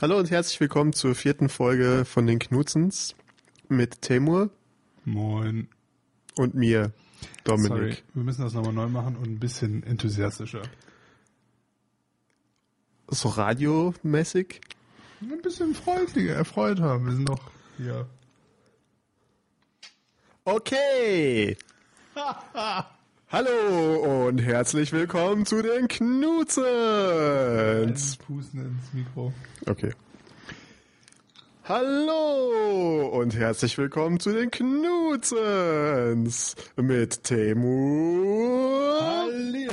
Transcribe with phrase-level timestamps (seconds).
[0.00, 3.16] Hallo und herzlich willkommen zur vierten Folge von den Knutzens
[3.68, 4.48] mit Temur
[5.04, 5.66] Moin.
[6.36, 6.92] und mir,
[7.42, 7.68] Dominik.
[7.68, 10.62] Sorry, wir müssen das nochmal neu machen und ein bisschen enthusiastischer.
[13.08, 14.60] So radiomäßig.
[15.20, 17.04] Ein bisschen freundlicher, erfreuter.
[17.04, 18.06] Wir sind doch hier.
[20.44, 21.58] Okay.
[23.30, 26.66] Hallo und herzlich willkommen zu den Knutzens.
[28.16, 29.34] Pusten ins Mikro.
[29.66, 29.92] Okay.
[31.64, 35.76] Hallo und herzlich willkommen zu den Knutzens
[36.76, 37.68] mit Temur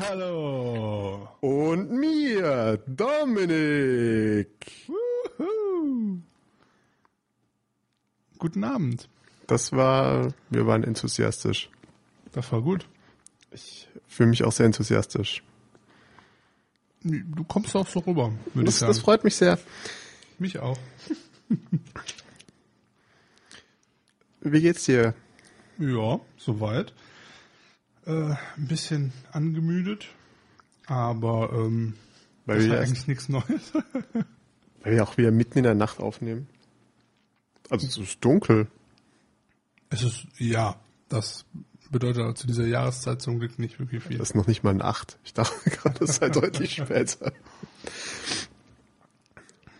[0.09, 1.29] Hallo.
[1.39, 4.49] und mir, Dominik.
[5.37, 6.19] Wuhu.
[8.37, 9.07] Guten Abend.
[9.47, 11.69] Das war, wir waren enthusiastisch.
[12.33, 12.85] Das war gut.
[13.55, 15.41] Ich fühle mich auch sehr enthusiastisch.
[17.01, 18.89] Du kommst auch so rüber, würde ich Das, sagen.
[18.91, 19.57] das freut mich sehr.
[20.39, 20.77] Mich auch.
[24.41, 25.13] Wie geht's dir?
[25.79, 26.93] Ja, soweit.
[28.05, 30.07] Äh, ein bisschen angemüdet,
[30.85, 31.93] aber ähm,
[32.45, 33.73] Weil das wir, ist eigentlich nichts Neues.
[34.83, 36.47] weil wir auch wieder mitten in der Nacht aufnehmen.
[37.69, 38.67] Also es ist dunkel.
[39.89, 41.45] Es ist, ja, das
[41.91, 44.17] bedeutet zu dieser Jahreszeit zum Glück nicht wirklich viel.
[44.17, 45.17] Das ist noch nicht mal ein Acht.
[45.23, 47.31] Ich dachte gerade, es sei deutlich später.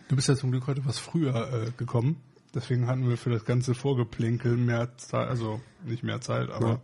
[0.08, 2.20] Du bist ja zum Glück heute was früher äh, gekommen.
[2.54, 6.80] Deswegen hatten wir für das ganze Vorgeplänkel mehr Zeit, also nicht mehr Zeit, aber Ja.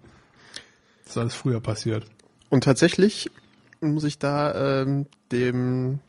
[1.04, 2.04] das ist alles früher passiert.
[2.50, 3.30] Und tatsächlich
[3.80, 6.00] muss ich da ähm, dem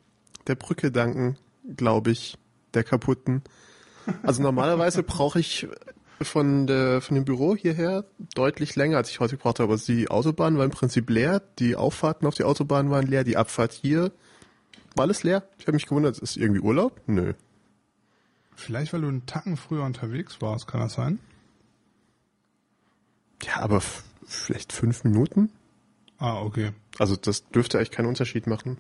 [0.48, 1.38] der Brücke danken,
[1.78, 2.38] glaube ich,
[2.74, 3.42] der kaputten.
[4.24, 5.68] Also normalerweise brauche ich
[6.22, 9.74] von der von dem Büro hierher deutlich länger, als ich heute gebraucht habe.
[9.74, 13.38] Also die Autobahn war im Prinzip leer, die Auffahrten auf die Autobahn waren leer, die
[13.38, 14.12] Abfahrt hier
[14.96, 15.48] war alles leer.
[15.58, 17.02] Ich habe mich gewundert, ist irgendwie Urlaub?
[17.08, 17.34] Nö.
[18.56, 21.20] Vielleicht, weil du einen Tacken früher unterwegs warst, kann das sein?
[23.44, 23.82] Ja, aber
[24.26, 25.52] vielleicht fünf Minuten?
[26.18, 26.72] Ah, okay.
[27.00, 28.78] Also das dürfte eigentlich keinen Unterschied machen.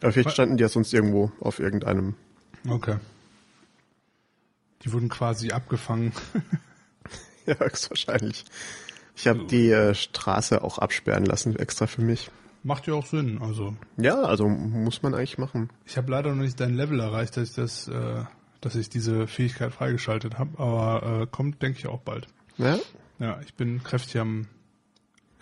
[0.00, 2.14] Aber vielleicht standen die ja sonst irgendwo auf irgendeinem.
[2.68, 2.96] Okay.
[4.84, 6.12] Die wurden quasi abgefangen.
[7.46, 8.44] Ja, höchstwahrscheinlich.
[9.14, 12.30] Ich habe die äh, Straße auch absperren lassen, extra für mich.
[12.62, 13.38] Macht ja auch Sinn.
[13.42, 15.68] Also Ja, also muss man eigentlich machen.
[15.84, 18.24] ich habe leider noch nicht dein Level erreicht, dass ich das, äh,
[18.62, 22.28] dass ich diese Fähigkeit freigeschaltet habe, aber äh, kommt, denke ich, auch bald.
[22.56, 22.78] Ja?
[23.18, 24.46] Ja, ich bin kräftig am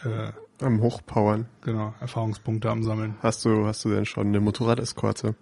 [0.05, 1.47] äh, Am Hochpowern.
[1.61, 3.15] genau, Erfahrungspunkte am Sammeln.
[3.23, 5.37] Hast du, hast du denn schon eine Motorradeskorte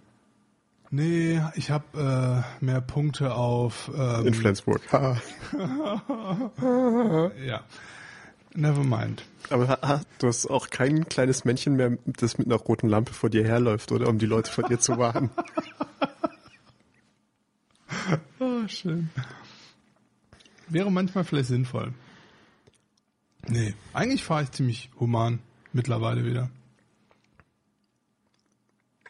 [0.93, 4.81] Nee, ich habe äh, mehr Punkte auf ähm, in Flensburg?
[7.45, 7.63] Ja.
[8.53, 9.23] Never mind.
[9.49, 13.13] Aber ha, ha, du hast auch kein kleines Männchen mehr, das mit einer roten Lampe
[13.13, 14.09] vor dir herläuft, oder?
[14.09, 15.29] Um die Leute vor dir zu warnen.
[18.39, 19.09] Oh, schön.
[20.67, 21.93] Wäre manchmal vielleicht sinnvoll.
[23.47, 25.39] Nee, eigentlich fahre ich ziemlich human
[25.71, 26.49] mittlerweile wieder.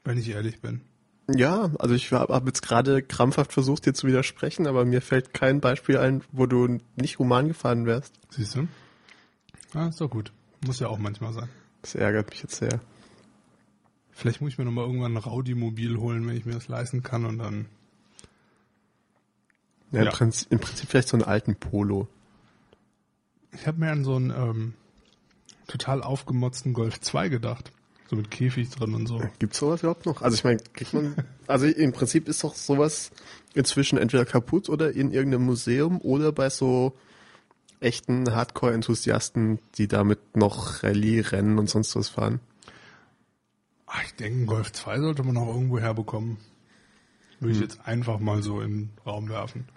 [0.03, 0.81] Wenn ich ehrlich bin.
[1.30, 5.34] Ja, also ich habe hab jetzt gerade krampfhaft versucht, dir zu widersprechen, aber mir fällt
[5.34, 8.14] kein Beispiel ein, wo du nicht human gefahren wärst.
[8.30, 8.68] Siehst du?
[9.74, 10.32] Ah, ist doch gut.
[10.66, 11.50] Muss ja auch manchmal sein.
[11.82, 12.82] Das ärgert mich jetzt sehr.
[14.12, 17.26] Vielleicht muss ich mir nochmal irgendwann ein Raudi-Mobil holen, wenn ich mir das leisten kann
[17.26, 17.68] und dann.
[19.92, 20.09] Ja, Ja.
[20.09, 22.08] Im, Prinzip, Im Prinzip vielleicht so einen alten Polo.
[23.53, 24.74] Ich habe mir an so einen ähm,
[25.68, 27.72] total aufgemotzten Golf 2 gedacht.
[28.11, 29.22] So mit Käfig drin und so.
[29.39, 30.22] Gibt's sowas überhaupt noch?
[30.22, 31.16] Also ich meine, kriegt man,
[31.47, 33.11] also im Prinzip ist doch sowas
[33.53, 36.91] inzwischen entweder kaputt oder in irgendeinem Museum oder bei so
[37.79, 42.41] echten Hardcore-Enthusiasten, die damit noch Rallye, Rennen und sonst was fahren.
[43.85, 46.35] Ach, ich denke, Golf 2 sollte man auch irgendwo herbekommen.
[47.39, 49.69] Würde ich jetzt einfach mal so in den Raum werfen.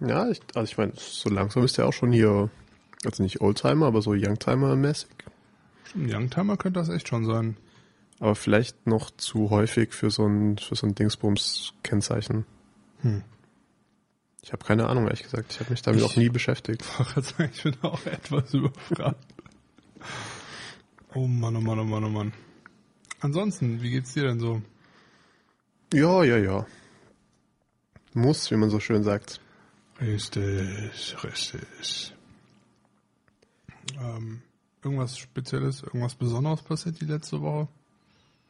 [0.00, 2.50] Ja, ich, also ich meine, so langsam ist der auch schon hier,
[3.06, 5.08] also nicht Oldtimer, aber so Youngtimer-mäßig.
[5.94, 7.56] Ein Youngtimer könnte das echt schon sein.
[8.20, 12.46] Aber vielleicht noch zu häufig für so ein, für so ein Dingsbums-Kennzeichen.
[13.02, 13.22] Hm.
[14.42, 15.52] Ich habe keine Ahnung, ehrlich gesagt.
[15.52, 16.84] Ich habe mich damit Ich- auch nie beschäftigt.
[17.52, 19.24] Ich bin auch etwas überfragt.
[21.14, 22.32] Oh Mann, oh Mann, oh Mann, oh Mann.
[23.20, 24.60] Ansonsten, wie geht's dir denn so?
[25.92, 26.66] Ja, ja, ja.
[28.12, 29.40] Muss, wie man so schön sagt.
[30.00, 32.14] Richtig, richtig.
[33.98, 34.42] Ähm,
[34.84, 37.68] irgendwas Spezielles, irgendwas Besonderes passiert die letzte Woche?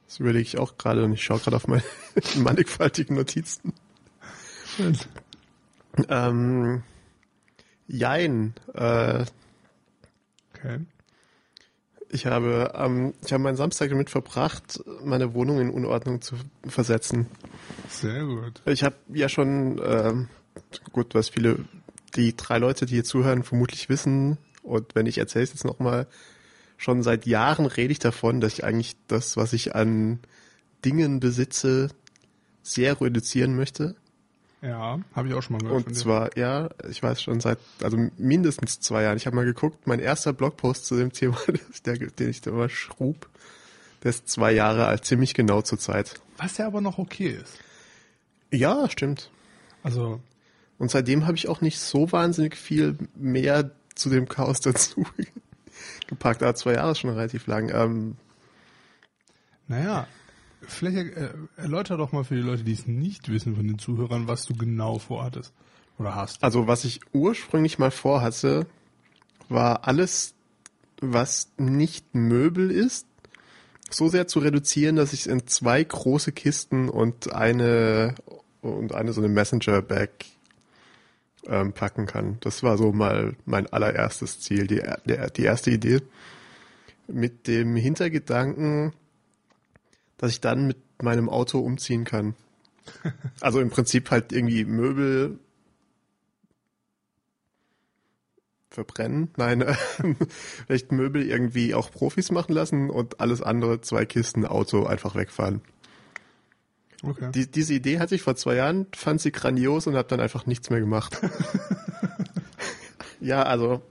[0.07, 1.83] Das überlege ich auch gerade und ich schaue gerade auf meine
[2.37, 3.73] mannigfaltigen Notizen.
[6.09, 6.83] Ähm,
[7.87, 8.53] jein.
[8.75, 9.25] Äh,
[10.65, 10.81] Okay.
[12.11, 17.27] Ich habe, ähm, ich habe meinen Samstag damit verbracht, meine Wohnung in Unordnung zu versetzen.
[17.89, 18.63] Sehr gut.
[18.67, 20.29] Ich habe ja schon, ähm,
[20.93, 21.59] gut, was viele,
[22.15, 26.07] die drei Leute, die hier zuhören, vermutlich wissen, und wenn ich erzähle es jetzt nochmal,
[26.77, 30.19] schon seit Jahren rede ich davon, dass ich eigentlich das, was ich an
[30.85, 31.91] Dingen besitze,
[32.63, 33.95] sehr reduzieren möchte.
[34.63, 35.87] Ja, habe ich auch schon mal gehört.
[35.87, 39.19] Und zwar, ja, ich weiß schon seit, also mindestens zwei Jahren.
[39.19, 41.37] Ich habe mal geguckt, mein erster Blogpost zu dem Thema,
[41.85, 43.29] der, den ich da mal schrub,
[44.03, 46.21] der ist zwei Jahre alt, ziemlich genau zur Zeit.
[46.39, 47.59] Was ja aber noch okay ist.
[48.51, 49.31] Ja, stimmt.
[49.83, 50.21] Also.
[50.79, 55.07] Und seitdem habe ich auch nicht so wahnsinnig viel mehr zu dem Chaos dazu
[56.07, 56.43] gepackt.
[56.43, 57.71] Aber zwei Jahre ist schon relativ lang.
[57.71, 58.17] Ähm,
[59.67, 60.07] naja,
[60.63, 64.29] vielleicht äh, erläuter doch mal für die Leute, die es nicht wissen von den Zuhörern,
[64.29, 65.53] was du genau vorhattest
[65.99, 66.43] oder hast.
[66.43, 68.67] Also was ich ursprünglich mal vorhatte,
[69.49, 70.35] war alles,
[71.01, 73.07] was nicht Möbel ist,
[73.91, 78.15] so sehr zu reduzieren, dass ich es in zwei große Kisten und eine
[78.61, 80.11] und eine so eine Messenger-Bag
[81.47, 82.39] ähm, packen kann.
[82.41, 86.01] Das war so mal mein allererstes Ziel, die, die, die erste Idee.
[87.07, 88.93] Mit dem Hintergedanken,
[90.17, 92.35] dass ich dann mit meinem Auto umziehen kann.
[93.41, 95.39] Also im Prinzip halt irgendwie Möbel
[98.75, 99.31] verbrennen.
[99.37, 99.75] Nein, äh,
[100.29, 105.63] vielleicht Möbel irgendwie auch Profis machen lassen und alles andere, zwei Kisten Auto einfach wegfahren.
[107.07, 107.31] Okay.
[107.35, 110.47] Die, diese Idee hatte ich vor zwei Jahren, fand sie grandios und habe dann einfach
[110.47, 111.19] nichts mehr gemacht.
[113.21, 113.83] ja, also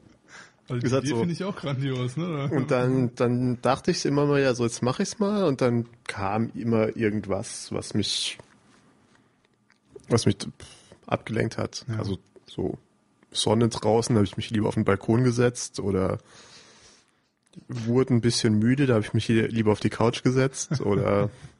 [0.69, 1.17] also die Idee so.
[1.17, 2.49] finde ich auch grandios, ne?
[2.49, 5.87] Und dann, dann dachte ich immer mal, ja, so jetzt mache ich's mal und dann
[6.07, 8.37] kam immer irgendwas, was mich,
[10.07, 10.37] was mich
[11.05, 11.85] abgelenkt hat.
[11.89, 11.97] Ja.
[11.97, 12.77] Also so
[13.31, 16.19] Sonne draußen, habe ich mich lieber auf den Balkon gesetzt oder
[17.67, 21.29] wurde ein bisschen müde, da habe ich mich lieber auf die Couch gesetzt oder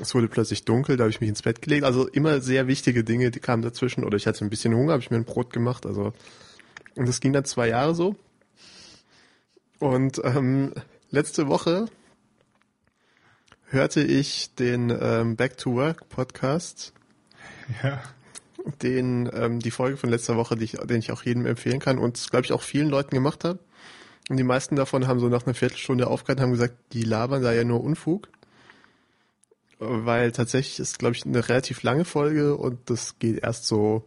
[0.00, 1.84] es wurde plötzlich dunkel, da habe ich mich ins Bett gelegt.
[1.84, 4.04] Also immer sehr wichtige Dinge, die kamen dazwischen.
[4.04, 5.86] Oder ich hatte ein bisschen Hunger, habe ich mir ein Brot gemacht.
[5.86, 6.12] Also
[6.94, 8.16] und das ging dann zwei Jahre so.
[9.78, 10.72] Und ähm,
[11.10, 11.86] letzte Woche
[13.66, 16.92] hörte ich den ähm, Back to Work Podcast.
[17.82, 18.02] Ja.
[18.80, 21.98] Den, ähm, die Folge von letzter Woche, die ich, den ich auch jedem empfehlen kann
[21.98, 23.58] und glaube ich auch vielen Leuten gemacht habe.
[24.28, 27.42] Und die meisten davon haben so nach einer Viertelstunde aufgehört und haben gesagt, die labern
[27.42, 28.28] da ja nur Unfug.
[29.84, 34.04] Weil tatsächlich ist, glaube ich, eine relativ lange Folge und das geht erst so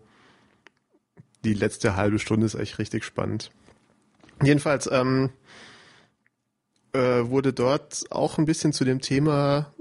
[1.44, 3.52] die letzte halbe Stunde ist echt richtig spannend.
[4.42, 5.32] Jedenfalls ähm,
[6.94, 9.74] äh, wurde dort auch ein bisschen zu dem Thema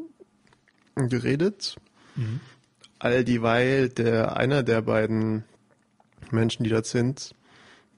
[0.96, 1.76] geredet.
[2.16, 2.40] Mhm.
[2.98, 5.44] All dieweil der einer der beiden
[6.30, 7.34] Menschen, die dort sind,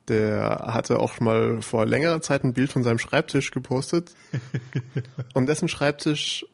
[0.08, 4.14] der hatte auch mal vor längerer Zeit ein Bild von seinem Schreibtisch gepostet.
[5.34, 6.46] und dessen Schreibtisch,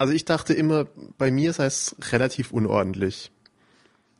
[0.00, 0.86] also ich dachte immer,
[1.18, 3.30] bei mir sei es relativ unordentlich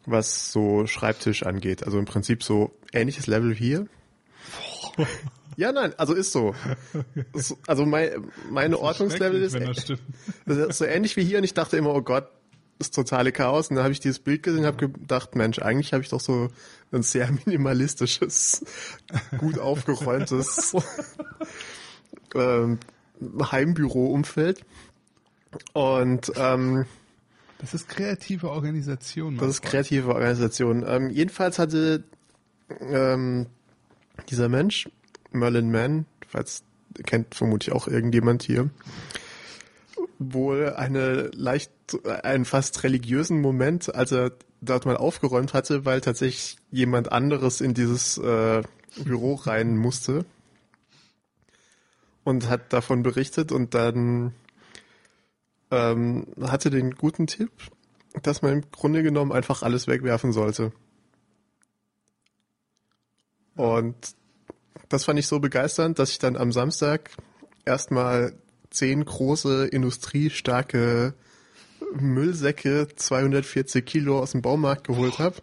[0.06, 1.85] was so Schreibtisch angeht.
[1.85, 3.87] Also im Prinzip so ähnliches Level hier.
[5.56, 6.55] Ja, nein, also ist so.
[7.67, 9.59] Also mein, meine Ordnungslevel ist,
[10.47, 12.29] das ist so ähnlich wie hier und ich dachte immer, oh Gott,
[12.79, 13.69] das ist totale Chaos.
[13.69, 16.21] Und dann habe ich dieses Bild gesehen und habe gedacht, Mensch, eigentlich habe ich doch
[16.21, 16.49] so
[16.93, 18.65] ein sehr minimalistisches,
[19.38, 20.75] gut aufgeräumtes
[22.35, 22.79] ähm,
[23.21, 24.65] Heimbüro-Umfeld.
[25.73, 26.87] Und ähm,
[27.59, 29.37] das ist kreative Organisation.
[29.37, 30.85] Das ist kreative Organisation.
[30.87, 32.04] Ähm, jedenfalls hatte
[32.80, 33.47] ähm,
[34.28, 34.88] dieser Mensch,
[35.33, 36.64] Merlin Mann, falls
[37.07, 38.71] kennt vermutlich auch irgendjemand hier,
[40.19, 41.73] wohl eine leicht,
[42.23, 47.75] einen fast religiösen Moment, als er dort mal aufgeräumt hatte, weil tatsächlich jemand anderes in
[47.75, 48.62] dieses äh,
[49.04, 50.25] Büro rein musste
[52.25, 54.35] und hat davon berichtet und dann
[55.71, 57.50] ähm, hatte den guten Tipp,
[58.23, 60.73] dass man im Grunde genommen einfach alles wegwerfen sollte.
[63.57, 64.15] Und
[64.89, 67.11] das fand ich so begeisternd, dass ich dann am Samstag
[67.65, 68.33] erstmal
[68.71, 71.15] zehn große industriestarke
[71.93, 75.37] Müllsäcke 240 Kilo aus dem Baumarkt geholt habe.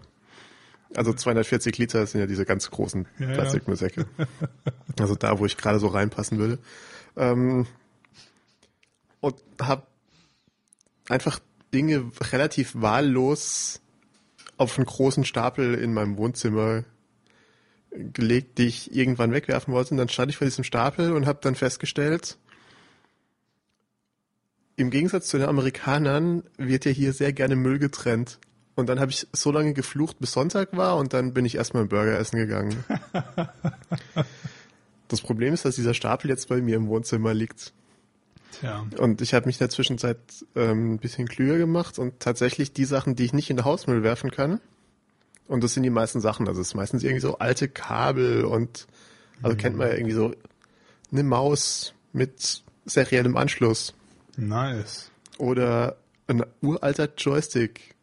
[0.95, 4.05] Also 240 Liter sind ja diese ganz großen ja, Plastikmüllsäcke.
[4.17, 4.27] Ja.
[4.99, 6.59] also da, wo ich gerade so reinpassen würde.
[7.17, 7.67] Ähm,
[9.19, 9.83] und habe
[11.09, 11.39] einfach
[11.73, 13.81] Dinge relativ wahllos
[14.57, 16.83] auf einen großen Stapel in meinem Wohnzimmer
[17.91, 19.91] gelegt, die ich irgendwann wegwerfen wollte.
[19.91, 22.37] Und dann stand ich vor diesem Stapel und habe dann festgestellt,
[24.75, 28.39] im Gegensatz zu den Amerikanern wird ja hier sehr gerne Müll getrennt.
[28.75, 31.81] Und dann habe ich so lange geflucht, bis Sonntag war und dann bin ich erstmal
[31.81, 32.83] einen Burger essen gegangen.
[35.07, 37.73] Das Problem ist, dass dieser Stapel jetzt bei mir im Wohnzimmer liegt.
[38.59, 38.85] Tja.
[38.97, 40.17] Und ich habe mich in der Zwischenzeit
[40.55, 44.03] ähm, ein bisschen klüger gemacht und tatsächlich die Sachen, die ich nicht in den Hausmüll
[44.03, 44.59] werfen kann,
[45.47, 48.85] und das sind die meisten Sachen, also es ist meistens irgendwie so alte Kabel und
[49.41, 49.59] also Mhm.
[49.59, 50.33] kennt man ja irgendwie so
[51.11, 53.93] eine Maus mit seriellem Anschluss
[54.35, 55.09] Nice.
[55.37, 55.95] oder
[56.27, 57.95] ein uralter Joystick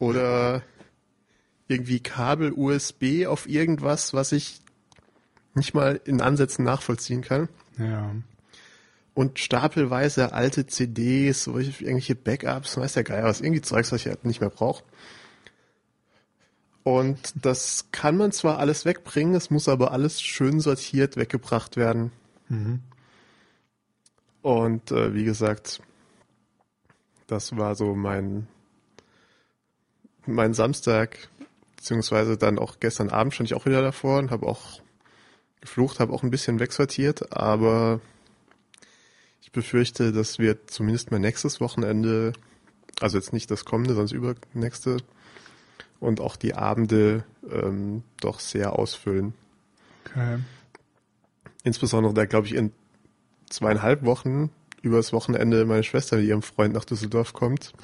[0.00, 0.62] oder
[1.68, 4.60] irgendwie Kabel USB auf irgendwas, was ich
[5.54, 7.48] nicht mal in Ansätzen nachvollziehen kann.
[7.78, 8.12] Ja.
[9.14, 14.06] Und stapelweise alte CDs, so irgendwelche Backups, weiß der Geier was, irgendwie Zeugs, was ich
[14.06, 14.84] halt nicht mehr brauche.
[16.82, 22.12] Und das kann man zwar alles wegbringen, es muss aber alles schön sortiert weggebracht werden.
[22.48, 22.80] Mhm.
[24.42, 25.82] Und äh, wie gesagt,
[27.26, 28.48] das war so mein
[30.26, 31.28] mein Samstag,
[31.76, 34.80] beziehungsweise dann auch gestern Abend stand ich auch wieder davor und habe auch
[35.60, 38.00] geflucht, habe auch ein bisschen wegsortiert, aber
[39.50, 42.32] ich befürchte, dass wir zumindest mal nächstes Wochenende,
[43.00, 44.98] also jetzt nicht das kommende, sondern das übernächste,
[45.98, 49.34] und auch die Abende ähm, doch sehr ausfüllen.
[50.06, 50.38] Okay.
[51.62, 52.72] Insbesondere da, glaube ich, in
[53.50, 57.74] zweieinhalb Wochen übers Wochenende meine Schwester mit ihrem Freund nach Düsseldorf kommt.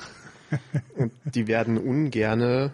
[0.97, 2.73] Und die werden ungerne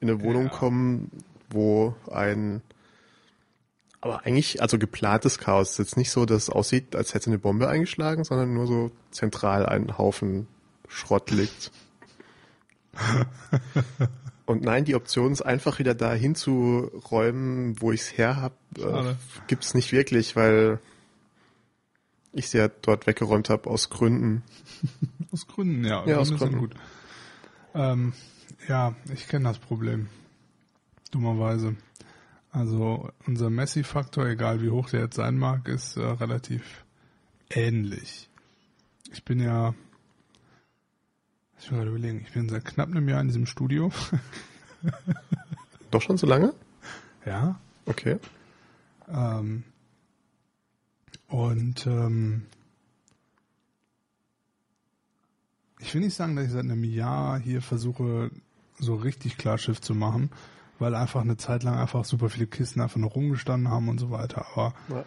[0.00, 0.48] in eine Wohnung Ja.
[0.50, 1.10] kommen,
[1.50, 2.62] wo ein
[4.00, 5.70] aber eigentlich, also geplantes Chaos.
[5.70, 8.66] Es ist jetzt nicht so, dass es aussieht, als hätte eine Bombe eingeschlagen, sondern nur
[8.66, 10.46] so zentral ein Haufen
[10.88, 11.72] Schrott liegt.
[14.46, 18.80] Und nein, die Option ist einfach wieder da hinzuräumen, wo ich es her habe, äh,
[18.80, 19.16] Schade.
[19.46, 20.78] gibt's nicht wirklich, weil
[22.32, 24.42] ich sie ja dort weggeräumt habe aus Gründen.
[25.32, 26.06] Aus Gründen, ja.
[26.06, 26.58] Ja, aus Gründen.
[26.58, 26.74] gut.
[27.74, 28.14] Ähm,
[28.66, 30.08] ja, ich kenne das Problem.
[31.10, 31.76] Dummerweise.
[32.58, 36.84] Also unser Messi-Faktor, egal wie hoch der jetzt sein mag, ist äh, relativ
[37.50, 38.28] ähnlich.
[39.12, 39.76] Ich bin ja,
[41.60, 43.92] ich will gerade überlegen, ich bin seit knapp einem Jahr in diesem Studio.
[45.92, 46.52] Doch schon so lange?
[47.24, 47.60] ja.
[47.86, 48.18] Okay.
[49.06, 49.62] Ähm,
[51.28, 52.46] und ähm,
[55.78, 58.32] ich will nicht sagen, dass ich seit einem Jahr hier versuche,
[58.80, 60.30] so richtig klar Schiff zu machen,
[60.78, 64.10] weil einfach eine Zeit lang einfach super viele Kisten einfach noch rumgestanden haben und so
[64.10, 64.46] weiter.
[64.52, 65.04] Aber Ja.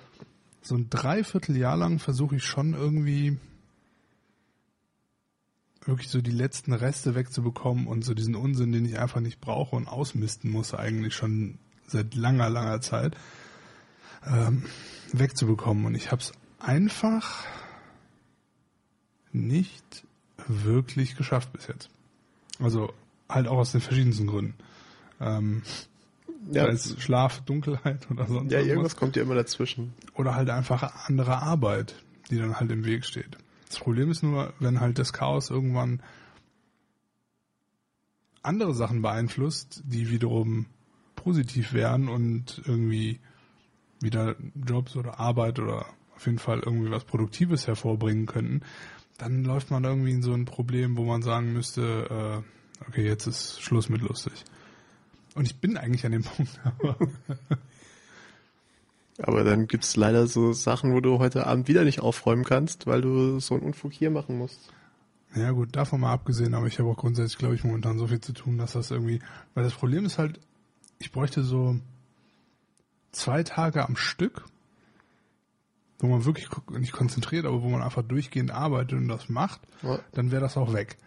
[0.62, 3.38] so ein Dreivierteljahr lang versuche ich schon irgendwie
[5.86, 9.76] wirklich so die letzten Reste wegzubekommen und so diesen Unsinn, den ich einfach nicht brauche
[9.76, 13.16] und ausmisten muss, eigentlich schon seit langer, langer Zeit,
[14.26, 14.64] ähm,
[15.12, 15.86] wegzubekommen.
[15.86, 17.44] Und ich habe es einfach
[19.32, 20.06] nicht
[20.48, 21.90] wirklich geschafft bis jetzt.
[22.60, 22.94] Also
[23.28, 24.54] halt auch aus den verschiedensten Gründen.
[25.22, 25.62] Ähm,
[26.52, 28.68] Ja, sei es Schlaf, Dunkelheit oder sonst ja irgendwas.
[28.68, 29.94] irgendwas kommt ja immer dazwischen.
[30.16, 31.96] Oder halt einfach andere Arbeit,
[32.30, 33.38] die dann halt im Weg steht.
[33.68, 36.02] Das Problem ist nur, wenn halt das Chaos irgendwann
[38.44, 40.66] andere Sachen beeinflusst, die wiederum
[41.16, 43.20] positiv wären und irgendwie
[44.02, 45.86] wieder Jobs oder Arbeit oder
[46.16, 48.62] auf jeden Fall irgendwie was Produktives hervorbringen könnten,
[49.18, 52.44] dann läuft man irgendwie in so ein Problem, wo man sagen müsste,
[52.82, 54.34] äh, okay, jetzt ist Schluss mit lustig.
[55.36, 56.98] Und ich bin eigentlich an dem Punkt, aber
[59.24, 63.02] Aber dann gibt's leider so Sachen, wo du heute Abend wieder nicht aufräumen kannst, weil
[63.02, 64.60] du so einen Unfug hier machen musst.
[65.36, 68.20] Ja gut, davon mal abgesehen, aber ich habe auch grundsätzlich, glaube ich, momentan so viel
[68.20, 69.22] zu tun, dass das irgendwie,
[69.54, 70.40] weil das Problem ist halt,
[71.00, 71.78] ich bräuchte so
[73.12, 74.46] zwei Tage am Stück,
[76.00, 80.00] wo man wirklich nicht konzentriert, aber wo man einfach durchgehend arbeitet und das macht, Ja.
[80.14, 80.98] dann wäre das auch weg.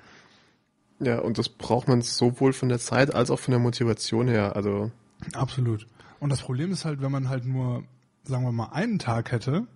[1.01, 4.57] Ja, und das braucht man sowohl von der Zeit als auch von der Motivation her.
[4.57, 4.91] Also,
[5.33, 5.87] Absolut.
[6.21, 7.85] Und das Problem ist halt, wenn man halt nur,
[8.23, 9.67] sagen wir mal, einen Tag hätte,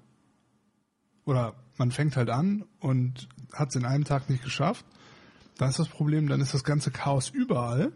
[1.24, 4.84] oder man fängt halt an und hat es in einem Tag nicht geschafft,
[5.58, 7.92] dann ist das Problem, dann ist das ganze Chaos überall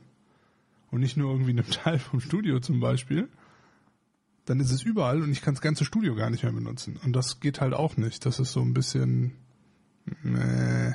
[0.91, 3.29] und nicht nur irgendwie in einem Teil vom Studio zum Beispiel.
[4.45, 6.99] Dann ist es überall und ich kann das ganze Studio gar nicht mehr benutzen.
[7.05, 8.27] Und das geht halt auch nicht.
[8.27, 9.33] Das ist so ein bisschen
[10.25, 10.93] äh,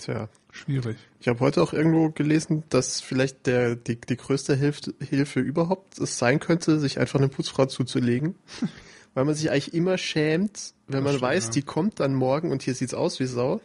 [0.00, 0.28] tja.
[0.50, 0.96] schwierig.
[1.20, 5.98] Ich habe heute auch irgendwo gelesen, dass vielleicht der, die, die größte Hilfe, Hilfe überhaupt
[5.98, 8.34] es sein könnte, sich einfach eine Putzfrau zuzulegen.
[9.14, 11.50] Weil man sich eigentlich immer schämt, wenn man stimmt, weiß, ja.
[11.50, 13.60] die kommt dann morgen und hier sieht's aus wie Sau.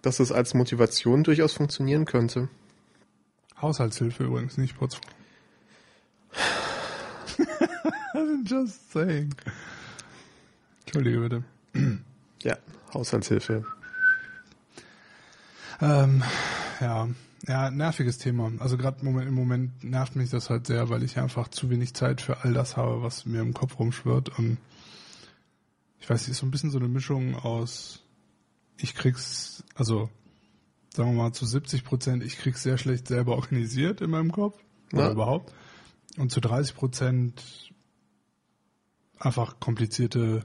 [0.00, 2.48] Dass es als Motivation durchaus funktionieren könnte.
[3.60, 5.10] Haushaltshilfe übrigens, nicht Putzfrau.
[8.46, 9.34] Just saying.
[10.86, 11.44] Entschuldige bitte.
[12.42, 12.56] Ja,
[12.94, 13.64] Haushaltshilfe.
[15.80, 16.22] Ähm,
[16.80, 17.08] ja,
[17.46, 18.50] Ja, nerviges Thema.
[18.58, 21.70] Also gerade im Moment, im Moment nervt mich das halt sehr, weil ich einfach zu
[21.70, 24.36] wenig Zeit für all das habe, was mir im Kopf rumschwirrt.
[24.38, 24.58] Und
[26.00, 28.02] ich weiß nicht, ist so ein bisschen so eine Mischung aus,
[28.78, 30.10] ich krieg's, also
[30.94, 34.58] sagen wir mal zu 70 Prozent, ich krieg's sehr schlecht selber organisiert in meinem Kopf
[34.92, 35.12] oder Ja.
[35.12, 35.52] überhaupt.
[36.16, 37.70] Und zu 30 Prozent
[39.18, 40.44] einfach komplizierte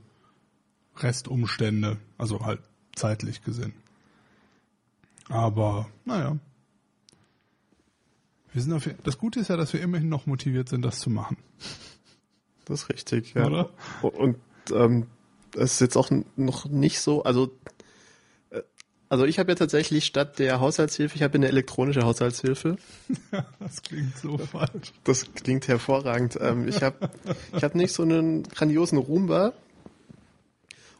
[0.98, 2.62] Restumstände, also halt
[2.96, 3.74] zeitlich gesehen.
[5.32, 6.38] Aber, naja.
[8.54, 11.10] Wir sind auf, das Gute ist ja, dass wir immerhin noch motiviert sind, das zu
[11.10, 11.38] machen.
[12.66, 13.48] Das ist richtig, ja.
[13.48, 13.70] Oder?
[14.02, 14.38] Und
[14.74, 15.08] ähm,
[15.56, 17.50] es ist jetzt auch noch nicht so, also
[18.50, 18.62] äh,
[19.08, 22.78] also ich habe ja tatsächlich statt der Haushaltshilfe, ich habe eine elektronische Haushaltshilfe.
[23.60, 24.92] Das klingt so falsch.
[25.06, 26.38] Das klingt hervorragend.
[26.42, 27.10] Ähm, ich habe
[27.56, 29.54] ich hab nicht so einen grandiosen Roomba.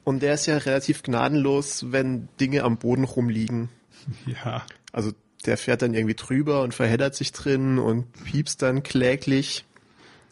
[0.04, 3.70] Und der ist ja relativ gnadenlos, wenn Dinge am Boden rumliegen.
[4.26, 4.66] Ja.
[4.92, 5.12] Also
[5.46, 9.66] der fährt dann irgendwie drüber und verheddert sich drin und piepst dann kläglich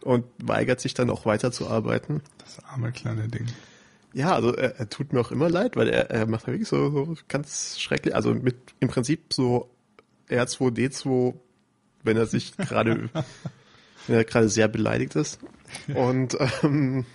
[0.01, 2.21] und weigert sich dann auch weiterzuarbeiten.
[2.37, 3.47] Das arme kleine Ding.
[4.13, 6.89] Ja, also er, er tut mir auch immer leid, weil er, er macht wirklich so,
[6.91, 9.69] so ganz schrecklich, also mit im Prinzip so
[10.29, 11.35] R2D2,
[12.03, 13.09] wenn er sich gerade,
[14.07, 15.39] wenn er gerade sehr beleidigt ist.
[15.93, 17.05] Und ähm,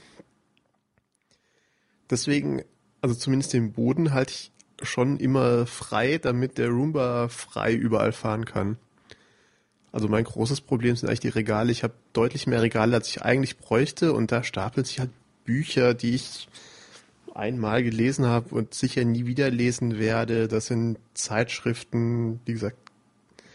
[2.11, 2.63] deswegen,
[3.01, 4.53] also zumindest den Boden halte ich
[4.83, 8.77] schon immer frei, damit der Roomba frei überall fahren kann.
[9.93, 11.71] Also mein großes Problem sind eigentlich die Regale.
[11.71, 15.11] Ich habe deutlich mehr Regale, als ich eigentlich bräuchte und da stapelt sich halt
[15.45, 16.49] Bücher, die ich
[17.35, 20.49] einmal gelesen habe und sicher nie wieder lesen werde.
[20.49, 22.77] Das sind Zeitschriften, wie gesagt,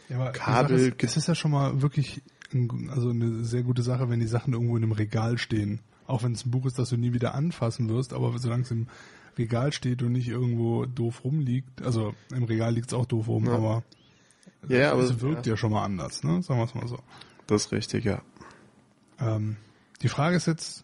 [0.08, 2.22] Ja, Kabel gibt- ist, es ist ja schon mal wirklich
[2.54, 5.80] ein, also eine sehr gute Sache, wenn die Sachen irgendwo in einem Regal stehen.
[6.08, 8.72] Auch wenn es ein Buch ist, das du nie wieder anfassen wirst, aber solange es
[8.72, 8.88] im
[9.38, 13.46] Regal steht und nicht irgendwo doof rumliegt, also im Regal liegt es auch doof rum,
[13.46, 13.54] Ja.
[13.54, 13.84] aber
[14.68, 15.56] Ja, aber es wirkt ja.
[15.58, 16.42] schon mal anders, ne?
[16.44, 17.00] Sagen wir es mal so.
[17.48, 18.22] das ist richtig, ja.
[19.20, 19.58] Ähm,
[20.02, 20.84] die Frage ist jetzt,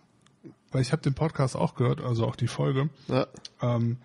[0.72, 3.28] weil ich habe den Podcast auch gehört, also auch die Folge, ja.
[3.62, 3.98] ähm,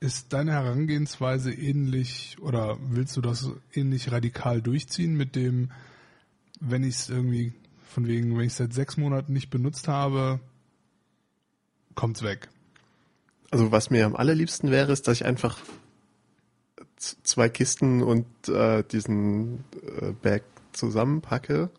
[0.00, 5.72] ist deine Herangehensweise ähnlich oder willst du das ähnlich radikal durchziehen mit dem,
[6.60, 7.52] wenn ich es irgendwie
[7.88, 10.38] von wegen, wenn ich es seit sechs Monaten nicht benutzt habe,
[11.96, 12.48] kommt's weg.
[13.50, 15.58] Also was mir am allerliebsten wäre, ist, dass ich einfach
[16.96, 19.64] zwei Kisten und äh, diesen
[20.00, 21.70] äh, Bag zusammenpacke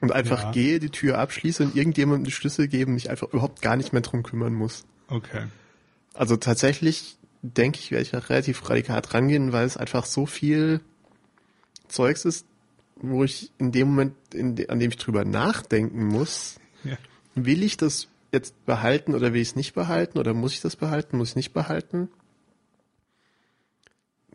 [0.00, 0.50] und einfach Ja.
[0.52, 4.02] gehe, die Tür abschließe und irgendjemandem die Schlüssel geben, mich einfach überhaupt gar nicht mehr
[4.02, 4.84] drum kümmern muss.
[5.08, 5.46] Okay.
[6.14, 10.80] Also tatsächlich denke ich, werde ich auch relativ radikal rangehen, weil es einfach so viel
[11.88, 12.46] Zeugs ist,
[12.96, 16.96] wo ich in dem Moment, in de, an dem ich drüber nachdenken muss, Ja.
[17.34, 20.76] will ich das jetzt behalten oder will ich es nicht behalten oder muss ich das
[20.76, 22.08] behalten, muss ich nicht behalten?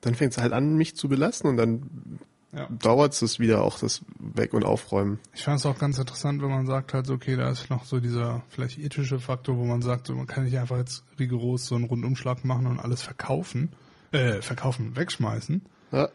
[0.02, 2.20] Dann fängt es halt an, mich zu belasten und dann
[2.52, 2.68] ja.
[2.70, 5.20] dauert es wieder auch das Weg- und Aufräumen.
[5.34, 8.00] Ich fand es auch ganz interessant, wenn man sagt halt, okay, da ist noch so
[8.00, 11.76] dieser vielleicht ethische Faktor, wo man sagt, so, man kann nicht einfach jetzt rigoros so
[11.76, 13.74] einen Rundumschlag machen und alles verkaufen,
[14.12, 15.64] äh, verkaufen, wegschmeißen.
[15.92, 16.10] Ja,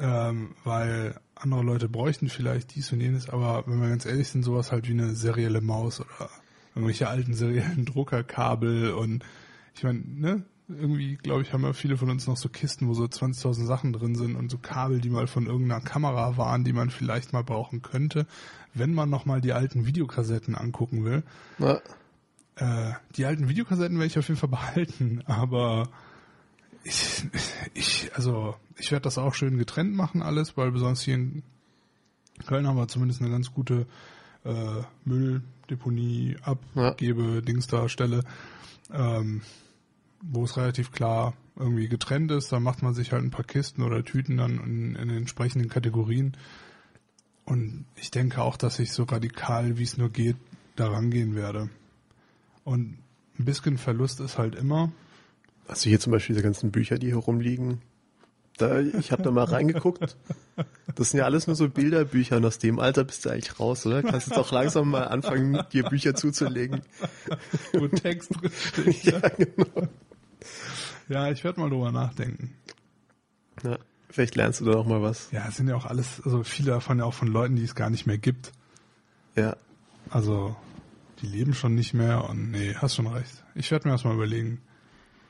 [0.00, 4.42] ähm, weil andere Leute bräuchten vielleicht dies und jenes, aber wenn wir ganz ehrlich sind,
[4.42, 6.30] sowas halt wie eine serielle Maus oder
[6.74, 9.24] irgendwelche alten seriellen Druckerkabel und
[9.74, 12.94] ich meine, ne, irgendwie, glaube ich, haben ja viele von uns noch so Kisten, wo
[12.94, 16.72] so 20.000 Sachen drin sind und so Kabel, die mal von irgendeiner Kamera waren, die
[16.72, 18.26] man vielleicht mal brauchen könnte,
[18.74, 21.22] wenn man nochmal die alten Videokassetten angucken will.
[21.58, 21.80] ja,
[22.56, 25.88] Äh, die alten Videokassetten werde ich auf jeden Fall behalten, aber
[26.84, 27.24] ich,
[27.74, 31.42] ich also ich werde das auch schön getrennt machen alles, weil besonders hier in
[32.46, 33.86] Köln haben wir zumindest eine ganz gute
[34.44, 38.24] äh, Mülldeponie, Abgebe, Dings da Stelle,
[38.92, 39.42] ähm,
[40.20, 42.52] wo es relativ klar irgendwie getrennt ist.
[42.52, 45.68] Da macht man sich halt ein paar Kisten oder Tüten dann in, in den entsprechenden
[45.68, 46.36] Kategorien.
[47.44, 50.36] Und ich denke auch, dass ich so radikal, wie es nur geht,
[50.76, 51.68] da rangehen werde.
[52.64, 52.98] Und
[53.38, 54.92] ein bisschen Verlust ist halt immer.
[55.66, 57.80] Also hier zum Beispiel diese ganzen Bücher, die hier rumliegen.
[58.58, 60.16] Da, ich habe da mal reingeguckt.
[60.94, 63.86] Das sind ja alles nur so Bilderbücher und aus dem Alter bist du eigentlich raus,
[63.86, 64.02] oder?
[64.02, 66.82] Kannst jetzt auch langsam mal anfangen, dir Bücher zuzulegen.
[67.72, 69.04] Wo Text drin steht.
[69.04, 69.88] ja, genau.
[71.08, 72.54] Ja, ich werde mal drüber nachdenken.
[73.62, 73.78] Ja,
[74.10, 75.30] vielleicht lernst du da noch mal was.
[75.32, 77.74] Ja, es sind ja auch alles, also viele davon ja auch von Leuten, die es
[77.74, 78.52] gar nicht mehr gibt.
[79.34, 79.56] Ja,
[80.10, 80.54] Also,
[81.22, 83.44] die leben schon nicht mehr und nee, hast schon recht.
[83.54, 84.60] Ich werde mir das mal überlegen.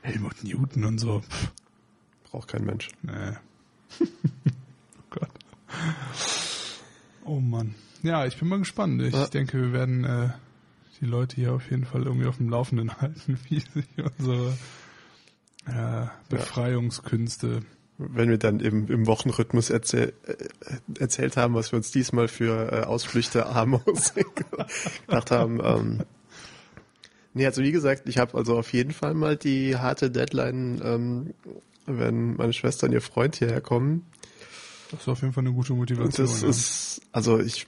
[0.01, 1.21] Helmut Newton und so.
[1.21, 1.51] Pff,
[2.33, 2.89] braucht kein Mensch.
[3.03, 3.11] nee.
[4.01, 5.29] oh Gott.
[7.25, 7.75] Oh Mann.
[8.01, 9.01] Ja, ich bin mal gespannt.
[9.03, 9.27] Ich Ja.
[9.27, 10.29] denke, wir werden äh,
[10.99, 13.85] die Leute hier auf jeden Fall irgendwie auf dem Laufenden halten, wie sich
[14.17, 14.57] unsere
[15.67, 17.61] äh, Befreiungskünste
[17.99, 20.35] wenn wir dann im, im Wochenrhythmus erzähl, äh,
[20.99, 24.13] erzählt haben, was wir uns diesmal für äh, Ausflüchte Amos
[25.07, 25.61] gedacht haben.
[25.63, 25.99] Ähm,
[27.35, 31.33] nee, also wie gesagt, ich habe also auf jeden Fall mal die harte Deadline, ähm,
[31.85, 34.05] wenn meine Schwester und ihr Freund hierher kommen.
[34.91, 36.27] Das ist auf jeden Fall eine gute Motivation.
[36.27, 36.49] Das ja.
[36.49, 37.67] ist, also ich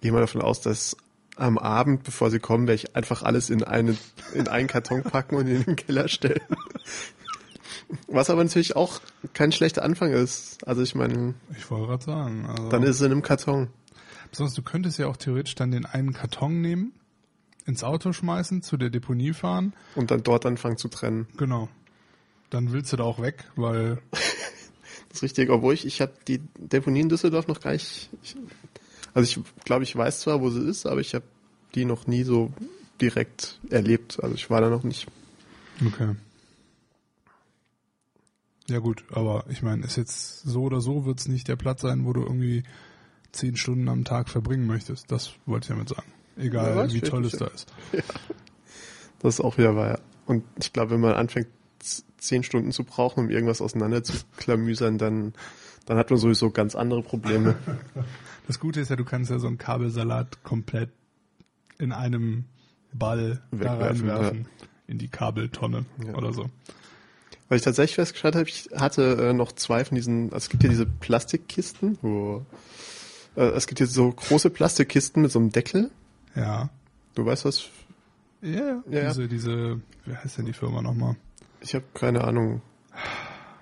[0.00, 0.96] gehe mal davon aus, dass
[1.36, 3.96] am Abend, bevor sie kommen, werde ich einfach alles in eine,
[4.34, 6.40] in einen Karton packen und in den Keller stellen.
[8.08, 9.00] Was aber natürlich auch
[9.32, 10.66] kein schlechter Anfang ist.
[10.66, 12.46] Also ich meine, ich wollte gerade sagen.
[12.46, 13.68] Also dann ist es in einem Karton.
[14.30, 16.92] Besonders du könntest ja auch theoretisch dann den einen Karton nehmen,
[17.66, 19.74] ins Auto schmeißen, zu der Deponie fahren.
[19.94, 21.28] Und dann dort anfangen zu trennen.
[21.36, 21.68] Genau.
[22.52, 23.98] Dann willst du da auch weg, weil
[25.12, 28.08] Das ist richtig, obwohl ich, ich habe die Deponie in Düsseldorf noch gar nicht.
[28.22, 28.34] Ich,
[29.12, 31.26] also ich glaube, ich weiß zwar, wo sie ist, aber ich habe
[31.74, 32.50] die noch nie so
[32.98, 34.20] direkt erlebt.
[34.22, 35.06] Also ich war da noch nicht.
[35.86, 36.14] Okay.
[38.68, 41.82] Ja gut, aber ich meine, ist jetzt so oder so wird es nicht der Platz
[41.82, 42.62] sein, wo du irgendwie
[43.32, 45.12] zehn Stunden am Tag verbringen möchtest.
[45.12, 46.10] Das wollte ich damit sagen.
[46.38, 47.40] Egal, Ja, wie toll es ja.
[47.40, 47.72] da ist.
[49.18, 49.88] Das ist auch wieder wahr.
[49.88, 49.98] ja.
[50.26, 51.46] Und ich glaube, wenn man anfängt,
[52.22, 55.34] zehn Stunden zu brauchen, um irgendwas auseinander zu klamüsern, dann,
[55.86, 57.56] dann hat man sowieso ganz andere Probleme.
[58.48, 60.90] Das Gute ist ja, du kannst ja so einen Kabelsalat komplett
[61.78, 62.46] in einem
[62.92, 64.46] Ball da Wegwerfen, reinwerfen.
[64.88, 66.14] In die Kabeltonne Ja.
[66.16, 66.50] oder so.
[67.48, 70.64] Weil ich tatsächlich festgestellt habe, ich hatte äh, noch zwei von diesen, also es gibt
[70.64, 72.44] ja diese Plastikkisten, wo
[73.36, 75.90] äh, es gibt hier so große Plastikkisten mit so einem Deckel.
[76.34, 76.68] Ja.
[77.14, 77.68] Du weißt was?
[78.42, 78.82] Ja, ja.
[78.90, 79.08] Ja, ja.
[79.10, 81.14] Diese, diese, wie heißt denn die Firma nochmal?
[81.62, 82.62] Ich habe keine Ahnung.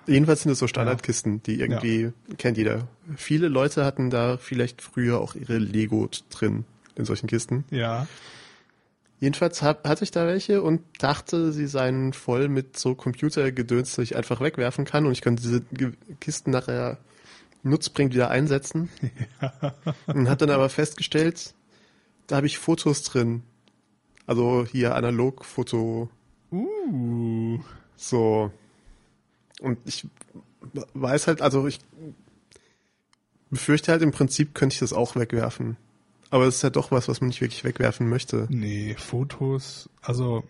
[0.07, 2.87] Jedenfalls sind es so Standardkisten, die irgendwie kennt jeder.
[3.15, 7.65] Viele Leute hatten da vielleicht früher auch ihre Lego drin in solchen Kisten.
[7.69, 8.07] Ja.
[9.19, 14.03] Jedenfalls hab, hatte ich da welche und dachte, sie seien voll mit so Computergedöns, das
[14.03, 15.61] ich einfach wegwerfen kann und ich kann diese
[16.19, 16.97] Kisten nachher
[17.61, 18.89] nutzbringend wieder einsetzen.
[20.07, 21.53] Und hat dann aber festgestellt,
[22.25, 23.43] da habe ich Fotos drin.
[24.25, 26.09] Also hier Analogfoto,
[26.51, 27.59] Uh.
[28.01, 28.51] So.
[29.59, 30.07] Und ich
[30.93, 31.79] weiß halt, also ich
[33.49, 35.77] befürchte halt im Prinzip könnte ich das auch wegwerfen.
[36.29, 38.47] Aber es ist ja doch was, was man nicht wirklich wegwerfen möchte.
[38.49, 40.43] Nee, Fotos, also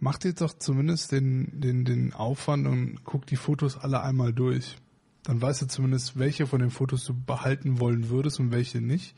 [0.00, 4.76] macht jetzt doch zumindest den, den, den Aufwand und guckt die Fotos alle einmal durch.
[5.22, 9.14] Dann weißt du zumindest, welche von den Fotos du behalten wollen würdest und welche nicht.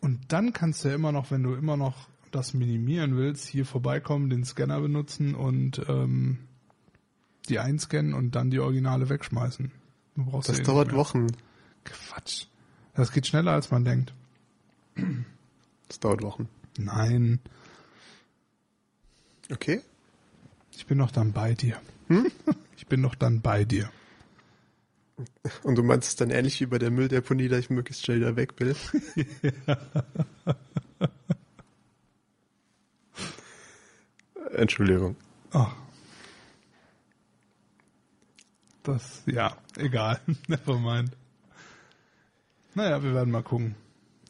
[0.00, 3.66] Und dann kannst du ja immer noch, wenn du immer noch das minimieren willst, hier
[3.66, 6.38] vorbeikommen, den Scanner benutzen und ähm,
[7.48, 9.72] die einscannen und dann die Originale wegschmeißen.
[10.32, 10.92] Das ja eh dauert.
[10.92, 11.26] Wochen.
[11.84, 12.46] Quatsch.
[12.94, 14.12] Das geht schneller, als man denkt.
[15.88, 16.48] Das dauert Wochen.
[16.78, 17.40] Nein.
[19.50, 19.80] Okay.
[20.72, 21.80] Ich bin doch dann bei dir.
[22.76, 23.90] Ich bin doch dann bei dir.
[25.62, 28.36] Und du meinst es dann ähnlich wie bei der Mülldeponie, dass ich möglichst schnell da
[28.36, 28.74] weg will?
[34.52, 35.16] Entschuldigung.
[35.52, 35.66] Oh.
[38.82, 40.20] Das, ja, egal.
[40.48, 41.16] Never mind.
[42.74, 43.74] Naja, wir werden mal gucken.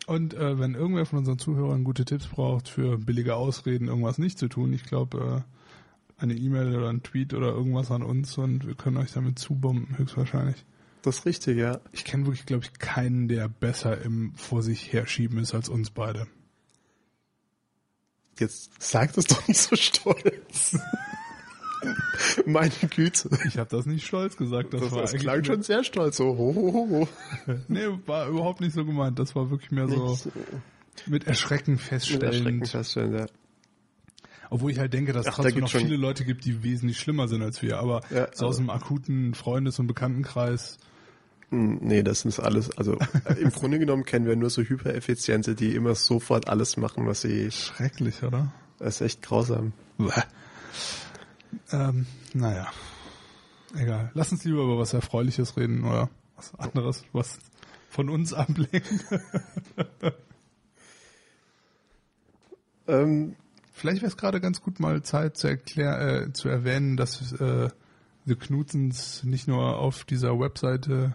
[0.06, 4.38] Und äh, wenn irgendwer von unseren Zuhörern gute Tipps braucht für billige Ausreden, irgendwas nicht
[4.38, 5.44] zu tun, ich glaube,
[6.18, 9.38] äh, eine E-Mail oder ein Tweet oder irgendwas an uns und wir können euch damit
[9.38, 10.64] zubomben, höchstwahrscheinlich.
[11.02, 11.80] Das ist richtig, ja.
[11.92, 15.90] Ich kenne wirklich, glaube ich, keinen, der besser im vor sich herschieben ist als uns
[15.90, 16.26] beide.
[18.40, 20.78] Jetzt sag das doch nicht so stolz.
[22.46, 23.30] Meine Güte.
[23.46, 24.74] Ich habe das nicht stolz gesagt.
[24.74, 26.16] Das, Das, war das klang schon sehr stolz.
[26.18, 27.08] So, ho, ho, ho, ho.
[27.68, 29.18] Nee, war überhaupt nicht so gemeint.
[29.18, 30.18] Das war wirklich mehr so
[31.06, 32.24] mit Erschrecken mit feststellend.
[32.24, 33.26] Erschrecken feststellen, ja.
[34.50, 36.62] Obwohl ich halt denke, dass es Ach, da trotzdem noch schon- viele Leute gibt, die
[36.62, 37.78] wesentlich schlimmer sind als wir.
[37.78, 40.76] Aber Ja, so aus also- dem akuten Freundes- und Bekanntenkreis.
[41.50, 45.54] Hm, Nee, das ist alles, also äh, im Grunde genommen kennen wir nur so Hypereffiziente,
[45.54, 48.52] die immer sofort alles machen, was sie, Schrecklich, oder?
[48.78, 49.72] das ist echt grausam.
[49.98, 50.10] Bäh.
[51.72, 52.68] Ähm, naja.
[53.74, 54.10] Egal.
[54.14, 57.38] Lass uns lieber über was Erfreuliches reden oder was anderes, was
[57.88, 58.88] von uns ablenkt.
[62.88, 63.36] Ähm,
[63.72, 67.70] Vielleicht wäre es gerade ganz gut, mal Zeit zu erklär, äh, zu erwähnen, dass äh,
[68.26, 71.14] The Knutzens nicht nur auf dieser Webseite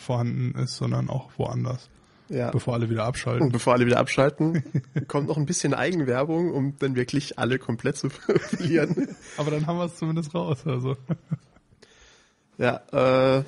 [0.00, 1.88] vorhanden ist, sondern auch woanders,
[2.28, 2.50] ja.
[2.50, 3.52] bevor alle wieder Und abschalten.
[3.52, 4.64] bevor alle wieder abschalten,
[5.08, 9.08] kommt noch ein bisschen Eigenwerbung, um dann wirklich alle komplett zu verlieren.
[9.36, 10.58] Aber dann haben wir es zumindest raus.
[10.66, 10.96] Also
[12.58, 13.44] Ja, äh,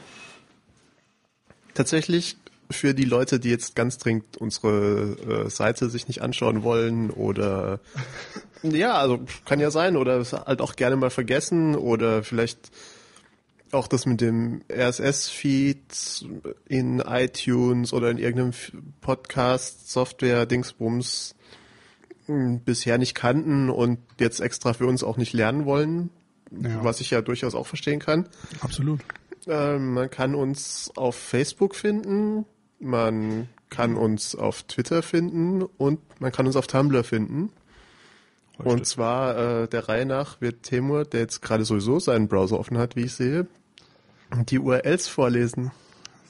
[1.75, 2.37] tatsächlich
[2.71, 7.81] für die Leute, die jetzt ganz dringend unsere äh, Seite sich nicht anschauen wollen oder
[8.63, 12.71] ja, also kann ja sein oder es halt auch gerne mal vergessen oder vielleicht
[13.73, 16.27] auch das mit dem RSS-Feed
[16.69, 18.53] in iTunes oder in irgendeinem
[19.01, 21.35] Podcast-Software-Dingsbums
[22.27, 26.11] mh, bisher nicht kannten und jetzt extra für uns auch nicht lernen wollen,
[26.51, 26.85] Ja.
[26.85, 28.29] was ich ja durchaus auch verstehen kann.
[28.61, 29.01] Absolut.
[29.47, 32.45] Ähm, man kann uns auf Facebook finden,
[32.79, 37.51] man kann uns auf Twitter finden und man kann uns auf Tumblr finden.
[38.59, 42.79] Und zwar äh, der Reihe nach wird Temur, der jetzt gerade sowieso seinen Browser offen
[42.79, 43.47] hat, wie ich sehe,
[44.33, 45.71] die URLs vorlesen.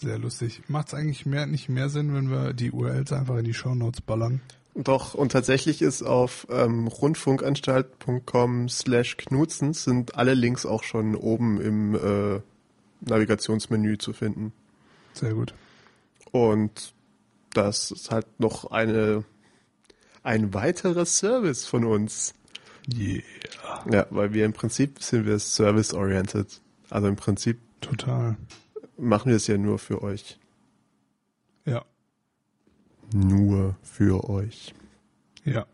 [0.01, 0.63] Sehr lustig.
[0.69, 4.01] Macht es eigentlich mehr, nicht mehr Sinn, wenn wir die URLs einfach in die Shownotes
[4.01, 4.41] ballern?
[4.75, 11.61] Doch, und tatsächlich ist auf ähm, rundfunkanstalt.com slash knutzen sind alle Links auch schon oben
[11.61, 12.41] im äh,
[13.03, 14.53] Navigationsmenü zu finden.
[15.13, 15.55] Sehr gut.
[16.31, 16.95] Und
[17.53, 19.25] das ist halt noch eine
[20.23, 22.35] ein weiterer Service von uns.
[22.93, 23.23] Yeah.
[23.91, 26.61] Ja, weil wir im Prinzip sind wir service-oriented.
[26.91, 28.37] Also im Prinzip Total.
[28.97, 30.39] machen wir es ja nur für euch.
[31.67, 31.85] Ja.
[33.13, 34.75] Nur für euch.
[35.45, 35.67] Ja.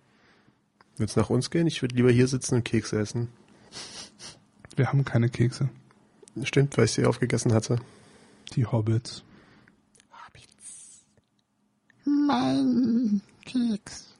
[0.96, 1.68] Wird's nach uns gehen?
[1.68, 3.28] Ich würde lieber hier sitzen und Kekse essen.
[4.74, 5.68] Wir haben keine Kekse.
[6.42, 7.80] Stimmt, weil ich sie aufgegessen hatte.
[8.54, 9.22] Die Hobbits.
[12.04, 14.14] Mein Keks.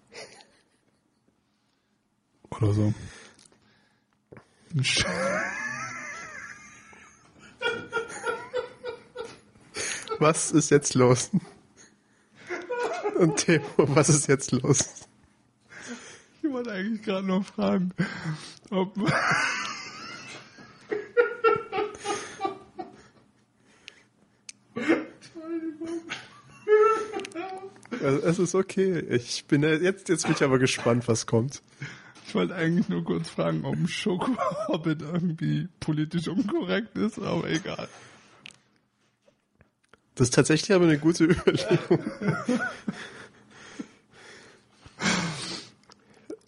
[2.51, 2.95] Oder so.
[10.19, 11.31] Was ist jetzt los?
[13.19, 15.07] Und Theo, was ist jetzt los?
[16.43, 17.93] Ich wollte eigentlich gerade nur fragen,
[18.71, 18.97] ob.
[28.01, 29.01] Also, es ist okay.
[29.11, 31.63] Ich bin jetzt, jetzt bin ich aber gespannt, was kommt.
[32.27, 37.89] Ich wollte eigentlich nur kurz fragen, ob ein Schoko-Hobbit irgendwie politisch unkorrekt ist, aber egal.
[40.19, 42.01] Das ist tatsächlich aber eine gute Überlegung.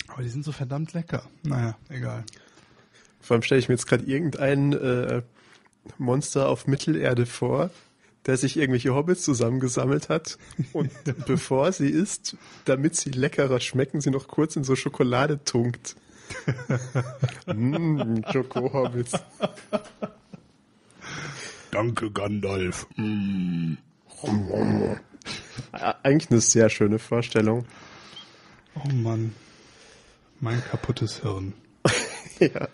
[0.08, 1.22] Aber die sind so verdammt lecker.
[1.44, 2.24] Naja, egal.
[3.20, 5.22] Vor allem stelle ich mir jetzt gerade irgendein äh,
[5.98, 7.70] Monster auf Mittelerde vor,
[8.26, 10.36] der sich irgendwelche Hobbits zusammengesammelt hat
[10.72, 10.90] und
[11.26, 15.94] bevor sie isst, damit sie leckerer schmecken, sie noch kurz in so Schokolade tunkt.
[17.46, 19.12] mm, Schoko-Hobbits.
[21.70, 22.86] Danke, Gandalf.
[22.96, 23.76] Äh,
[26.02, 27.64] Eigentlich eine sehr schöne Vorstellung.
[28.74, 29.34] Oh Mann.
[30.40, 31.54] Mein kaputtes Hirn.
[32.40, 32.68] Ja,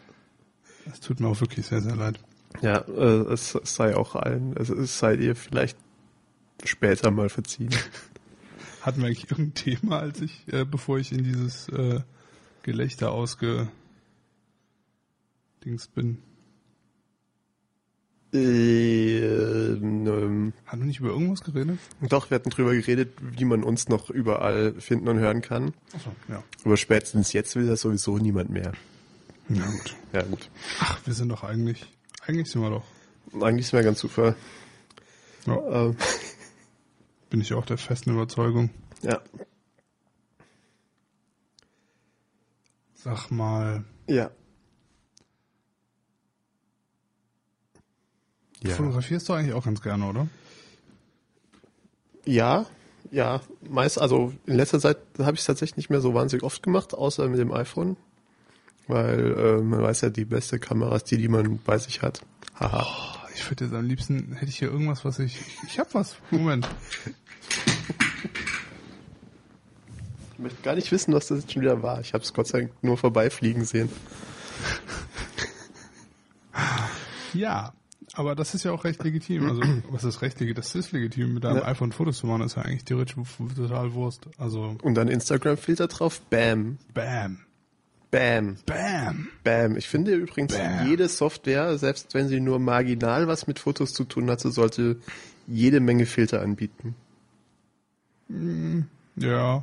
[0.92, 2.20] Es tut mir auch wirklich sehr, sehr leid.
[2.62, 5.76] ja äh, es sei auch allen, also es sei ihr vielleicht
[6.64, 7.70] später mal verziehen.
[8.82, 11.98] Hatten wir eigentlich irgendein Thema, als ich, äh, bevor ich in dieses äh,
[12.62, 13.66] Gelächter ausge
[15.64, 16.22] Dings bin?
[18.36, 21.78] Ähm, Haben wir nicht über irgendwas geredet?
[22.00, 25.72] doch, wir hatten drüber geredet, wie man uns noch überall finden und hören kann.
[25.94, 26.42] Achso, ja.
[26.64, 28.72] Aber spätestens jetzt will das sowieso niemand mehr.
[29.48, 29.96] Ja, gut.
[30.12, 30.50] Ja, gut.
[30.80, 31.84] Ach, wir sind doch eigentlich,
[32.26, 32.84] eigentlich sind wir doch.
[33.42, 34.34] Eigentlich ist mir ganz super.
[35.46, 35.96] Ja, Ähm,
[37.30, 38.70] bin ich auch der festen Überzeugung.
[39.02, 39.20] ja.
[42.94, 44.30] Sag mal, Ja.
[48.62, 50.26] Du fotografierst du eigentlich auch ganz gerne, oder?
[52.24, 52.66] Ja,
[53.10, 53.40] ja.
[53.68, 56.94] Meist, also in letzter Zeit habe ich es tatsächlich nicht mehr so wahnsinnig oft gemacht,
[56.94, 57.96] außer mit dem iPhone.
[58.88, 62.22] Weil äh, man weiß ja, die beste Kamera ist die, die man bei sich hat.
[62.54, 62.86] Haha.
[62.86, 65.92] Oh, ich würde jetzt am liebsten, hätte ich hier irgendwas, was ich, ich, ich hab
[65.94, 66.16] was.
[66.30, 66.68] Moment.
[70.32, 72.00] Ich möchte gar nicht wissen, was das jetzt schon wieder war.
[72.00, 73.88] Ich habe es Gott sei Dank nur vorbeifliegen sehen.
[77.32, 77.72] Ja,
[78.16, 79.48] aber das ist ja auch recht legitim.
[79.48, 80.56] Also, was ist recht legitim?
[80.62, 81.34] Das ist legitim.
[81.34, 81.64] Mit deinem Ja.
[81.66, 83.16] iPhone Fotos zu machen, ist ja eigentlich theoretisch
[83.56, 84.26] total Wurst.
[84.38, 86.20] Also, Und dann Instagram-Filter drauf.
[86.22, 86.78] Bam.
[86.94, 87.38] bam.
[88.10, 88.56] Bam.
[88.66, 89.28] Bam.
[89.44, 89.76] Bam.
[89.76, 90.86] Ich finde übrigens, Bam.
[90.88, 94.96] jede Software, selbst wenn sie nur marginal was mit Fotos zu tun hatte, sollte
[95.46, 96.94] jede Menge Filter anbieten.
[99.16, 99.62] Ja.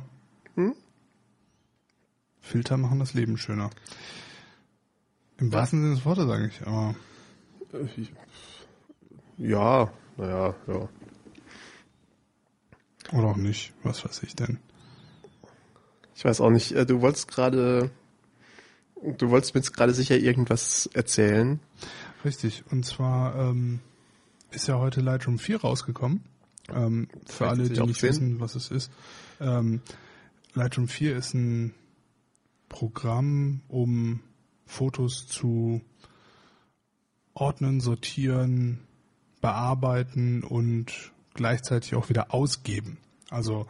[2.40, 3.70] Filter machen das Leben schöner.
[5.38, 6.94] Im wahrsten Sinne des Wortes eigentlich, aber
[9.38, 10.88] Ja, naja, ja.
[13.12, 13.72] oder auch nicht.
[13.82, 14.58] Was weiß ich denn?
[16.14, 17.90] Ich weiß auch nicht, äh, du wolltest gerade,
[19.02, 21.58] du wolltest mir jetzt gerade sicher irgendwas erzählen.
[22.24, 22.64] Richtig.
[22.70, 23.80] Und zwar ähm,
[24.52, 26.22] ist ja heute Lightroom 4 rausgekommen.
[26.72, 28.10] Ähm, für alle, die nicht sehen.
[28.10, 28.90] wissen, was es ist.
[29.40, 29.82] Ähm,
[30.54, 31.74] Lightroom 4 ist ein
[32.68, 34.20] Programm, um
[34.64, 35.82] Fotos zu
[37.34, 38.80] ordnen, sortieren,
[39.40, 42.98] bearbeiten und gleichzeitig auch wieder ausgeben.
[43.30, 43.66] Also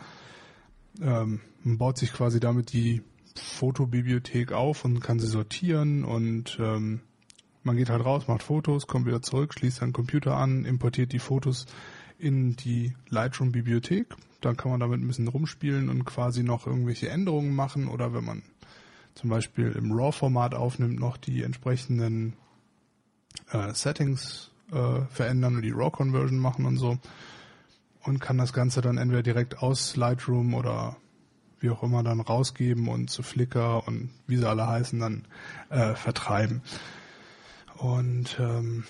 [1.01, 3.03] ähm, man baut sich quasi damit die
[3.35, 7.01] Fotobibliothek auf und kann sie sortieren und ähm,
[7.65, 11.19] man geht halt raus, macht Fotos, kommt wieder zurück, schließt seinen Computer an, importiert die
[11.19, 11.67] Fotos
[12.19, 14.15] in die Lightroom-Bibliothek.
[14.43, 18.25] Dann kann man damit ein bisschen rumspielen und quasi noch irgendwelche Änderungen machen oder wenn
[18.25, 18.43] man
[19.15, 22.35] zum Beispiel im RAW-Format aufnimmt, noch die entsprechenden
[23.51, 26.99] äh, Settings äh, verändern und die RAW-Conversion machen und so.
[28.03, 30.97] Und kann das Ganze dann entweder direkt aus Lightroom oder
[31.61, 35.25] wie auch immer dann rausgeben und zu Flickr und wie sie alle heißen dann
[35.71, 36.61] äh, vertreiben.
[37.79, 38.85] Und ähm,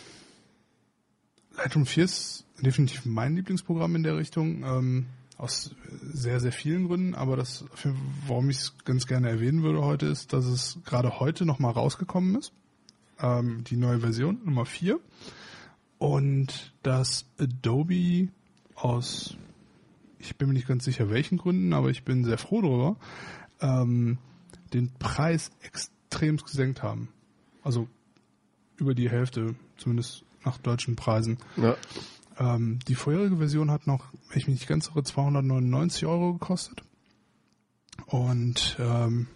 [1.56, 4.64] Lightroom 4 ist definitiv mein Lieblingsprogramm in der Richtung.
[4.64, 5.74] Ähm, aus
[6.12, 7.64] sehr, sehr vielen Gründen, aber das,
[8.26, 12.36] warum ich es ganz gerne erwähnen würde heute, ist, dass es gerade heute nochmal rausgekommen
[12.36, 12.52] ist.
[13.20, 14.98] Ähm, die neue Version, Nummer 4.
[15.98, 18.28] Und dass Adobe
[18.74, 19.36] aus,
[20.18, 22.96] ich bin mir nicht ganz sicher welchen Gründen, aber ich bin sehr froh darüber,
[23.60, 24.18] ähm,
[24.72, 27.08] den Preis extrem gesenkt haben.
[27.62, 27.88] Also
[28.76, 31.38] über die Hälfte, zumindest nach deutschen Preisen.
[31.56, 31.76] Ja.
[32.38, 36.82] Ähm, die vorherige Version hat noch, wenn ich mich nicht ganz irre, 299 Euro gekostet.
[38.06, 39.28] Und ähm,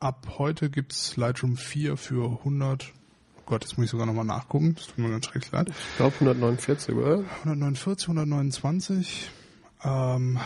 [0.00, 3.01] ab heute gibt's Lightroom 4 für 100, oh
[3.46, 5.68] Gott, jetzt muss ich sogar nochmal nachgucken, das tut mir ganz schrecklich leid.
[5.70, 7.24] Ich glaube 149, oder?
[7.40, 9.30] 149, 129.
[9.84, 10.38] Ähm,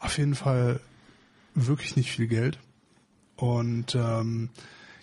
[0.00, 0.80] auf jeden Fall
[1.54, 2.58] wirklich nicht viel Geld.
[3.36, 4.50] Und ähm,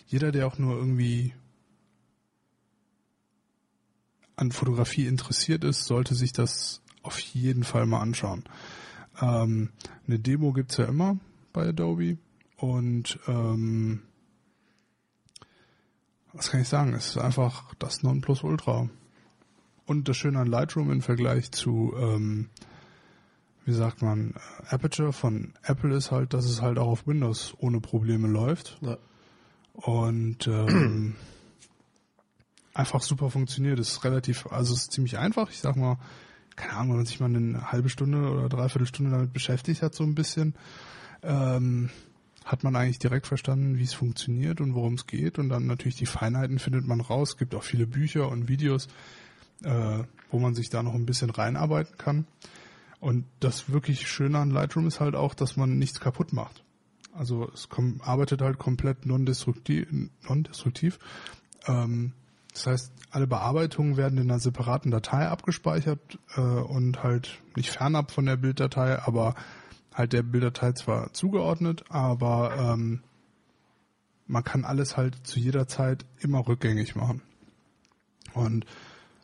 [0.06, 1.32] jeder, der auch nur irgendwie
[4.36, 8.44] an Fotografie interessiert ist, sollte sich das auf jeden Fall mal anschauen.
[9.20, 9.70] Ähm,
[10.06, 11.18] eine Demo gibt's ja immer
[11.52, 12.16] bei Adobe
[12.56, 14.02] und ähm,
[16.32, 16.94] was kann ich sagen?
[16.94, 18.88] Es ist einfach das Nonplusultra.
[19.86, 22.48] Und das Schöne an Lightroom im Vergleich zu, ähm,
[23.64, 24.34] wie sagt man,
[24.68, 28.78] Aperture von Apple ist halt, dass es halt auch auf Windows ohne Probleme läuft.
[28.82, 28.98] Ja.
[29.74, 31.16] Und ähm,
[32.74, 33.78] einfach super funktioniert.
[33.78, 35.50] Es ist relativ, also es ist ziemlich einfach.
[35.50, 35.98] Ich sag mal,
[36.54, 39.94] keine Ahnung, wenn man sich mal eine halbe Stunde oder dreiviertel Stunde damit beschäftigt hat,
[39.94, 40.54] so ein bisschen,
[41.22, 41.90] ähm,
[42.50, 45.38] hat man eigentlich direkt verstanden, wie es funktioniert und worum es geht.
[45.38, 47.30] Und dann natürlich die Feinheiten findet man raus.
[47.30, 48.88] Es gibt auch viele Bücher und Videos,
[49.62, 52.26] äh, wo man sich da noch ein bisschen reinarbeiten kann.
[52.98, 56.64] Und das wirklich Schöne an Lightroom ist halt auch, dass man nichts kaputt macht.
[57.12, 57.68] Also es
[58.00, 59.88] arbeitet halt komplett non-destruktiv.
[59.92, 60.98] Non -destruktiv.
[61.66, 62.12] Ähm,
[62.52, 68.10] das heißt, alle Bearbeitungen werden in einer separaten Datei abgespeichert äh, und halt nicht fernab
[68.10, 69.36] von der Bilddatei, aber
[69.94, 73.02] halt der Bilddatei zwar zugeordnet, aber ähm,
[74.26, 77.22] man kann alles halt zu jeder Zeit immer rückgängig machen.
[78.32, 78.64] Und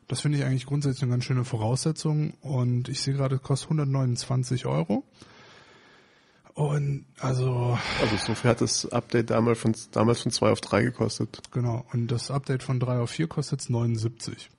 [0.09, 2.35] das finde ich eigentlich grundsätzlich eine ganz schöne Voraussetzung.
[2.41, 5.05] Und ich sehe gerade, es kostet 129 Euro.
[6.55, 7.79] Und also.
[8.01, 11.41] Also so viel hat das Update damals von, damals von 2 auf 3 gekostet.
[11.53, 11.85] Genau.
[11.93, 14.51] Und das Update von 3 auf 4 kostet 79.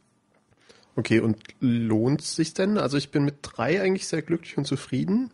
[0.96, 2.78] Okay, und lohnt sich denn?
[2.78, 5.32] Also ich bin mit 3 eigentlich sehr glücklich und zufrieden.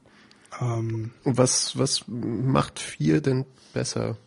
[0.62, 4.18] Ähm, und was, was macht 4 denn besser?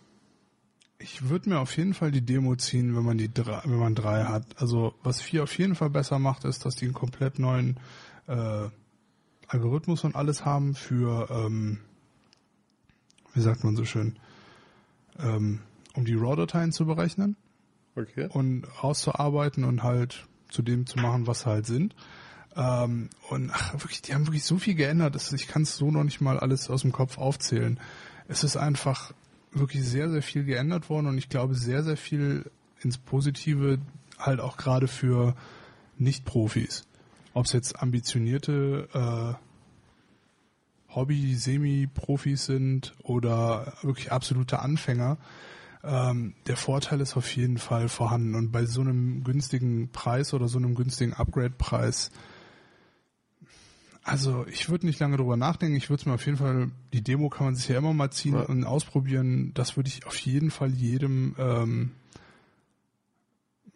[0.98, 3.94] Ich würde mir auf jeden Fall die Demo ziehen, wenn man die drei, wenn man
[3.94, 4.44] drei hat.
[4.56, 7.78] Also was 4 auf jeden Fall besser macht, ist, dass die einen komplett neuen
[8.26, 8.68] äh,
[9.48, 11.80] Algorithmus und alles haben für ähm,
[13.36, 14.18] wie sagt man so schön,
[15.18, 15.60] ähm,
[15.94, 17.36] um die RAW-Dateien zu berechnen
[17.94, 18.28] okay.
[18.32, 21.94] und auszuarbeiten und halt zu dem zu machen, was sie halt sind.
[22.56, 25.90] Ähm, und ach, wirklich, die haben wirklich so viel geändert, dass ich kann es so
[25.90, 27.78] noch nicht mal alles aus dem Kopf aufzählen.
[28.28, 29.12] Es ist einfach
[29.52, 33.78] wirklich sehr, sehr viel geändert worden und ich glaube sehr, sehr viel ins Positive
[34.18, 35.34] halt auch gerade für
[35.98, 36.84] Nicht-Profis.
[37.34, 45.18] Ob es jetzt ambitionierte äh, Hobby-Semi-Profis sind oder wirklich absolute Anfänger,
[45.84, 48.34] ähm, der Vorteil ist auf jeden Fall vorhanden.
[48.34, 52.10] Und bei so einem günstigen Preis oder so einem günstigen Upgrade-Preis,
[54.06, 55.76] also ich würde nicht lange drüber nachdenken.
[55.76, 58.11] Ich würde es mir auf jeden Fall, die Demo kann man sich ja immer mal
[58.12, 58.42] ziehen ja.
[58.42, 59.50] und ausprobieren.
[59.54, 61.90] Das würde ich auf jeden Fall jedem ähm,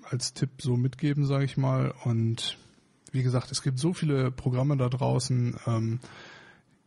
[0.05, 1.93] als Tipp so mitgeben, sage ich mal.
[2.05, 2.59] Und
[3.11, 5.57] wie gesagt, es gibt so viele Programme da draußen.
[5.67, 5.99] Ähm,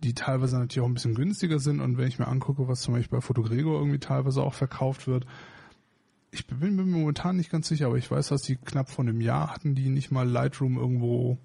[0.04, 1.82] die teilweise natürlich auch ein bisschen günstiger sind.
[1.82, 5.26] Und wenn ich mir angucke, was zum Beispiel bei Fotogrego irgendwie teilweise auch verkauft wird,
[6.32, 9.22] ich bin mir momentan nicht ganz sicher, aber ich weiß, dass die knapp vor einem
[9.22, 11.38] Jahr hatten, die nicht mal Lightroom irgendwo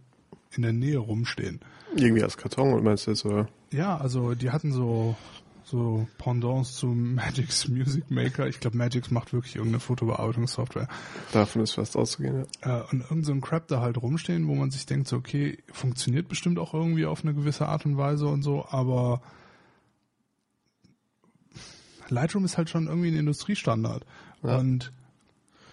[0.53, 1.61] in der Nähe rumstehen.
[1.96, 3.49] Irgendwie als Karton, meinst du das, oder?
[3.72, 5.16] Ja, also die hatten so,
[5.64, 8.46] so Pendants zu Magic's Music Maker.
[8.49, 10.88] Ich glaube, Magix macht wirklich irgendeine Fotobearbeitungssoftware.
[11.32, 12.80] Davon ist fast auszugehen, ja.
[12.80, 16.28] Äh, und irgend so Crap da halt rumstehen, wo man sich denkt, so, okay, funktioniert
[16.28, 19.20] bestimmt auch irgendwie auf eine gewisse Art und Weise und so, aber
[22.11, 24.05] Lightroom ist halt schon irgendwie ein Industriestandard.
[24.42, 24.57] Ja.
[24.59, 24.92] Und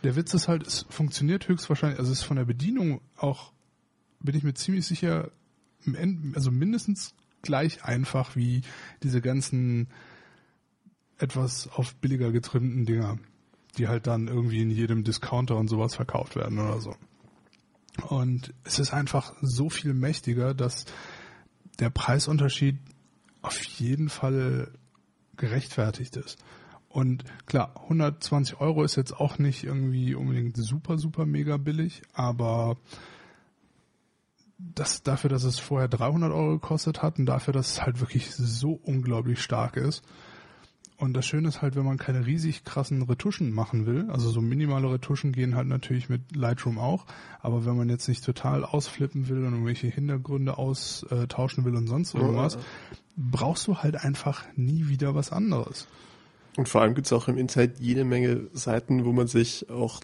[0.04, 3.52] der Witz ist halt, es funktioniert höchstwahrscheinlich, also es ist von der Bedienung auch,
[4.26, 5.32] bin ich mir ziemlich sicher,
[6.34, 8.62] also mindestens gleich einfach wie
[9.04, 9.88] diese ganzen
[11.18, 13.18] etwas auf billiger getrimmten Dinger,
[13.78, 16.96] die halt dann irgendwie in jedem Discounter und sowas verkauft werden oder so.
[18.10, 20.86] Und es ist einfach so viel mächtiger, dass
[21.80, 22.78] der Preisunterschied
[23.42, 24.72] auf jeden Fall
[25.38, 26.38] gerechtfertigt ist.
[26.90, 32.78] Und klar, 120 Euro ist jetzt auch nicht irgendwie unbedingt super, super mega billig, aber
[34.74, 38.32] das dafür, dass es vorher 300 Euro gekostet hat und dafür, dass es halt wirklich
[38.34, 40.04] so unglaublich stark ist.
[40.98, 44.40] Und das Schöne ist halt, wenn man keine riesig krassen Retuschen machen will, also so
[44.40, 47.06] minimale Retuschen gehen halt natürlich mit Lightroom auch,
[47.42, 52.16] aber wenn man jetzt nicht total ausflippen will und irgendwelche Hintergründe austauschen will und sonst
[52.16, 52.58] irgendwas,
[53.18, 55.88] brauchst du halt einfach nie wieder was anderes.
[56.56, 60.00] Und vor allem gibt es auch im Internet jede Menge Seiten, wo man sich auch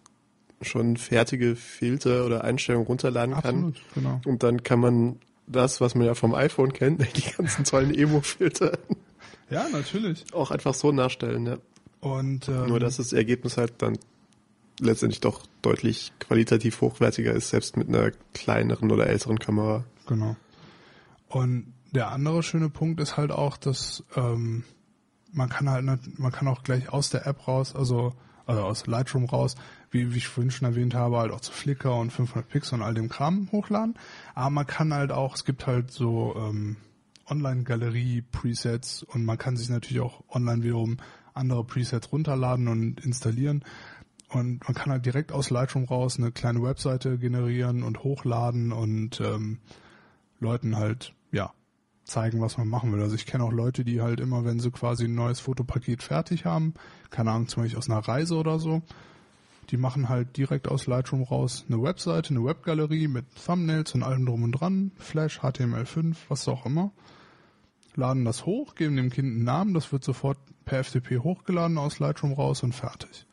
[0.62, 3.84] schon fertige Filter oder Einstellungen runterladen Absolut, kann.
[3.96, 4.22] Genau.
[4.26, 8.78] Und dann kann man das, was man ja vom iPhone kennt, die ganzen tollen Emo-Filter.
[9.50, 10.26] Ja, natürlich.
[10.34, 11.58] Auch einfach so nachstellen, ja.
[12.00, 13.98] Und ähm, nur dass das Ergebnis halt dann
[14.80, 19.84] letztendlich doch deutlich qualitativ hochwertiger ist, selbst mit einer kleineren oder älteren Kamera.
[20.08, 20.36] Genau.
[21.28, 24.64] Und der andere schöne Punkt ist halt auch, dass ähm,
[25.32, 28.14] man kann halt man kann auch gleich aus der App raus, also
[28.46, 29.56] also aus Lightroom raus,
[29.92, 32.82] wie, wie ich vorhin schon erwähnt habe, halt auch zu Flickr und 500 Pixel und
[32.82, 33.96] all dem Kram hochladen.
[34.34, 36.78] Aber man kann halt auch, es gibt halt so ähm,
[37.30, 40.98] Online-Galerie-Presets und man kann sich natürlich auch online wiederum
[41.34, 43.64] andere Presets runterladen und installieren.
[44.30, 49.20] Und man kann halt direkt aus Lightroom raus eine kleine Webseite generieren und hochladen und
[49.20, 49.60] ähm,
[50.40, 51.52] Leuten halt, ja,
[52.06, 53.02] zeigen, was man machen will.
[53.02, 56.46] Also ich kenne auch Leute, die halt immer, wenn sie quasi ein neues Fotopaket fertig
[56.46, 56.74] haben,
[57.10, 58.82] keine Ahnung, zum Beispiel aus einer Reise oder so,
[59.70, 64.26] die machen halt direkt aus Lightroom raus eine Webseite, eine Webgalerie mit Thumbnails und allem
[64.26, 66.92] drum und dran, Flash, HTML5, was auch immer,
[67.96, 72.00] laden das hoch, geben dem Kind einen Namen, das wird sofort per FTP hochgeladen aus
[72.00, 73.26] Lightroom raus und fertig.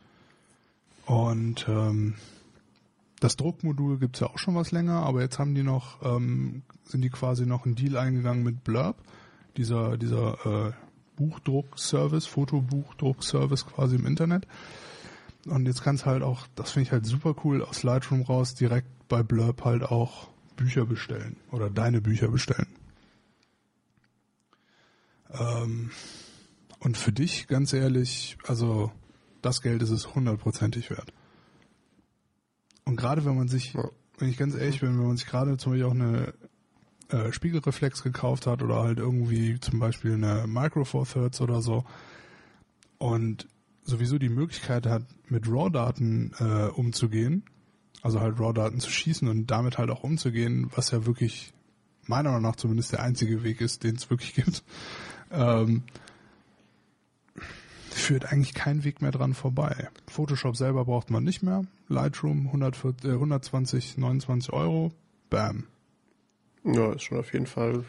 [1.06, 2.14] Und ähm,
[3.20, 7.02] das Druckmodul gibt's ja auch schon was länger, aber jetzt haben die noch, ähm, sind
[7.02, 8.96] die quasi noch einen Deal eingegangen mit Blurb,
[9.56, 10.72] dieser, dieser äh,
[11.16, 14.46] Buchdruckservice, Fotobuchdruckservice quasi im Internet.
[15.50, 18.88] Und jetzt kannst halt auch, das finde ich halt super cool, aus Lightroom raus direkt
[19.08, 22.66] bei Blurb halt auch Bücher bestellen oder deine Bücher bestellen.
[25.30, 25.90] Ähm,
[26.80, 28.92] und für dich, ganz ehrlich, also
[29.42, 31.12] das Geld ist es hundertprozentig wert.
[32.84, 33.74] Und gerade wenn man sich,
[34.18, 36.34] wenn ich ganz ehrlich bin, wenn man sich gerade zum Beispiel auch eine
[37.08, 41.84] äh, Spiegelreflex gekauft hat oder halt irgendwie zum Beispiel eine Micro Four Thirds oder so
[42.98, 43.46] und
[43.88, 47.44] sowieso die Möglichkeit hat, mit RAW-Daten äh, umzugehen,
[48.02, 51.52] also halt RAW-Daten zu schießen und damit halt auch umzugehen, was ja wirklich
[52.06, 54.62] meiner Meinung nach zumindest der einzige Weg ist, den es wirklich gibt,
[55.30, 55.82] ähm,
[57.90, 59.88] führt eigentlich kein Weg mehr dran vorbei.
[60.06, 61.64] Photoshop selber braucht man nicht mehr.
[61.88, 64.92] Lightroom 140, äh, 120, 29 Euro.
[65.30, 65.64] Bam.
[66.64, 67.84] Ja, ist schon auf jeden Fall.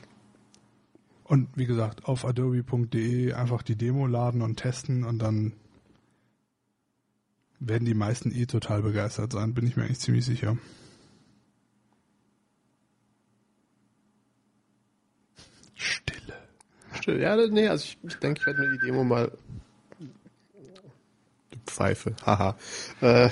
[1.23, 5.53] Und wie gesagt, auf adobe.de einfach die Demo laden und testen und dann
[7.59, 10.57] werden die meisten eh total begeistert sein, bin ich mir eigentlich ziemlich sicher.
[15.75, 16.33] Stille.
[16.93, 17.21] Stille.
[17.21, 19.31] Ja, nee, also ich, ich denke, ich werde mir die Demo mal
[21.65, 22.57] Pfeife, haha.
[23.01, 23.29] Äh,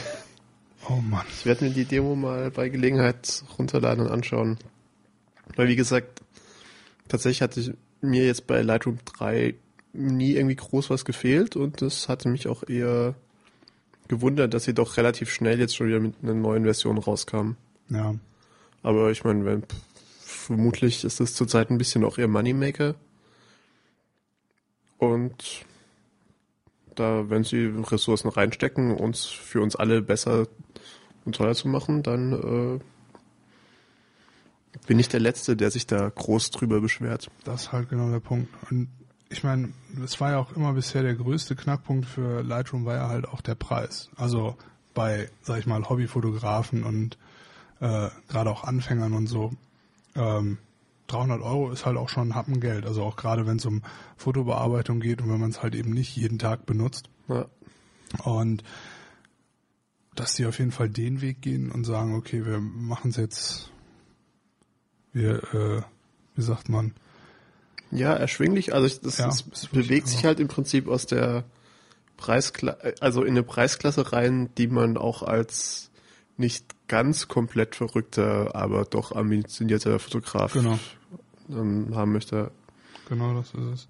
[0.90, 1.26] oh Mann.
[1.30, 4.58] Ich werde mir die Demo mal bei Gelegenheit runterladen und anschauen.
[5.56, 6.22] Weil wie gesagt,
[7.08, 9.56] tatsächlich hatte mir jetzt bei Lightroom 3
[9.94, 13.16] nie irgendwie groß was gefehlt und das hatte mich auch eher
[14.08, 17.52] gewundert, dass sie doch relativ schnell jetzt schon wieder mit einer neuen Version rauskam.
[17.90, 18.16] Ja.
[18.84, 19.62] Aber ich meine,
[20.20, 22.96] vermutlich ist das zurzeit ein bisschen auch ihr Moneymaker.
[24.98, 25.66] Und
[26.96, 30.48] da, wenn sie Ressourcen reinstecken, uns für uns alle besser
[31.26, 32.80] und teuer zu machen, dann äh,
[34.88, 37.30] bin ich der Letzte, der sich da groß drüber beschwert.
[37.44, 38.50] Das ist halt genau der Punkt.
[38.72, 38.88] Und
[39.30, 39.74] ich meine,
[40.04, 43.42] es war ja auch immer bisher der größte Knackpunkt für Lightroom war ja halt auch
[43.42, 44.10] der Preis.
[44.16, 44.56] Also
[44.94, 47.18] bei, sag ich mal, Hobbyfotografen und
[47.80, 49.52] äh, gerade auch Anfängern und so.
[50.16, 50.58] Ähm,
[51.08, 52.86] 300 Euro ist halt auch schon ein Happen Geld.
[52.86, 53.84] Also auch gerade wenn es um
[54.18, 57.10] Fotobearbeitung geht und wenn man es halt eben nicht jeden Tag benutzt.
[57.28, 57.46] Ja.
[58.24, 58.64] Und
[60.16, 63.72] dass die auf jeden Fall den Weg gehen und sagen, okay, wir machen es jetzt,
[65.14, 65.82] wir, äh,
[66.36, 66.94] wie sagt man,
[67.92, 68.74] Ja, erschwinglich.
[68.74, 71.44] Also ich, das, Ja, das wirklich bewegt sich halt im Prinzip aus der
[72.18, 75.90] Preisklasse, also in eine Preisklasse rein, die man auch als
[76.38, 80.80] nicht ganz komplett verrückter, aber doch ambitionierter Fotograf Genau.
[81.50, 82.52] ähm, haben möchte.
[83.10, 83.88] genau das ist es.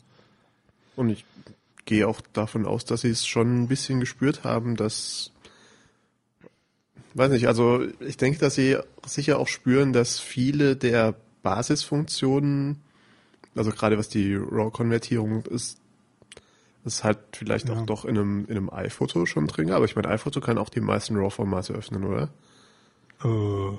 [0.95, 1.25] Und ich
[1.85, 5.31] gehe auch davon aus, dass sie es schon ein bisschen gespürt haben, dass
[7.13, 12.81] weiß nicht, also ich denke, dass sie sicher auch spüren, dass viele der Basisfunktionen,
[13.57, 15.79] also gerade was die RAW-Konvertierung ist,
[16.85, 17.75] ist halt vielleicht Ja.
[17.75, 20.69] auch doch in einem, in einem iPhoto schon drin, aber ich meine, iPhoto kann auch
[20.69, 22.29] die meisten RAW-Formate öffnen, oder?
[23.23, 23.77] Äh,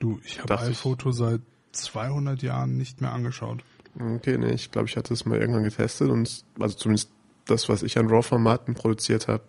[0.00, 0.76] du, ich habe Dachte ich.
[0.78, 1.40] iPhoto seit
[1.72, 3.62] 200 Jahren nicht mehr angeschaut.
[3.98, 7.10] Okay, nee, ich glaube, ich hatte es mal irgendwann getestet und also zumindest
[7.46, 9.42] das, was ich an RAW-Formaten produziert habe,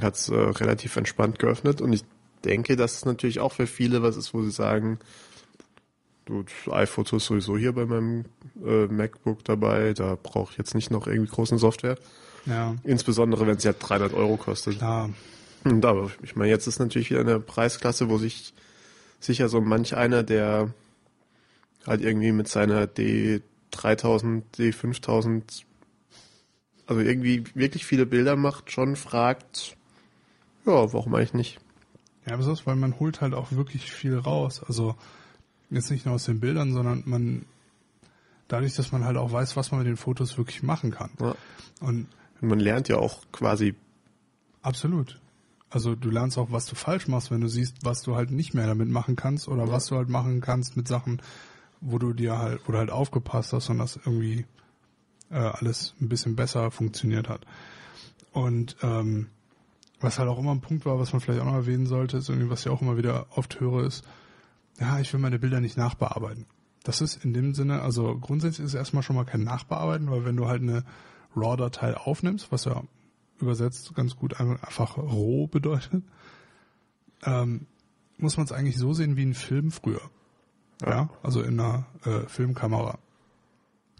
[0.00, 2.04] hat es äh, relativ entspannt geöffnet und ich
[2.44, 4.98] denke, dass es natürlich auch für viele was ist, wo sie sagen,
[6.24, 8.24] du, iPhoto ist sowieso hier bei meinem
[8.64, 11.96] äh, MacBook dabei, da brauche ich jetzt nicht noch irgendwie große Software.
[12.46, 14.78] Ja, Insbesondere, wenn es ja 300 Euro kostet.
[14.78, 15.10] klar.
[15.64, 18.54] Und aber ich meine, jetzt ist natürlich wieder eine Preisklasse, wo sich
[19.18, 20.72] sicher so manch einer, der
[21.86, 25.64] halt irgendwie mit seiner D3000, D5000,
[26.86, 29.76] also irgendwie wirklich viele Bilder macht, schon fragt,
[30.66, 31.60] ja, warum eigentlich nicht?
[32.26, 34.62] Ja, besonders, weil man holt halt auch wirklich viel raus.
[34.66, 34.94] Also
[35.70, 37.44] jetzt nicht nur aus den Bildern, sondern man
[38.48, 41.10] dadurch, dass man halt auch weiß, was man mit den Fotos wirklich machen kann.
[41.20, 41.34] Ja.
[41.80, 42.08] Und
[42.40, 43.74] man lernt ja auch quasi,
[44.62, 45.20] absolut.
[45.68, 48.54] Also du lernst auch, was du falsch machst, wenn du siehst, was du halt nicht
[48.54, 49.72] mehr damit machen kannst oder Ja.
[49.72, 51.22] was du halt machen kannst mit Sachen,
[51.80, 54.46] wo du dir halt, wo du halt aufgepasst hast und das irgendwie
[55.30, 57.46] äh, alles ein bisschen besser funktioniert hat.
[58.32, 59.28] Und ähm,
[60.00, 62.28] was halt auch immer ein Punkt war, was man vielleicht auch noch erwähnen sollte, ist
[62.28, 64.02] irgendwie, was ich auch immer wieder oft höre, ist,
[64.78, 66.46] ja, ich will meine Bilder nicht nachbearbeiten.
[66.82, 70.24] Das ist in dem Sinne, also grundsätzlich ist es erstmal schon mal kein Nachbearbeiten, weil
[70.24, 70.84] wenn du halt eine
[71.36, 72.82] RAW-Datei aufnimmst, was ja
[73.38, 76.02] übersetzt ganz gut einfach roh bedeutet,
[77.24, 77.66] ähm,
[78.16, 80.00] muss man es eigentlich so sehen wie ein Film früher.
[80.82, 81.10] Ja, Ja.
[81.22, 82.98] also in einer äh, Filmkamera.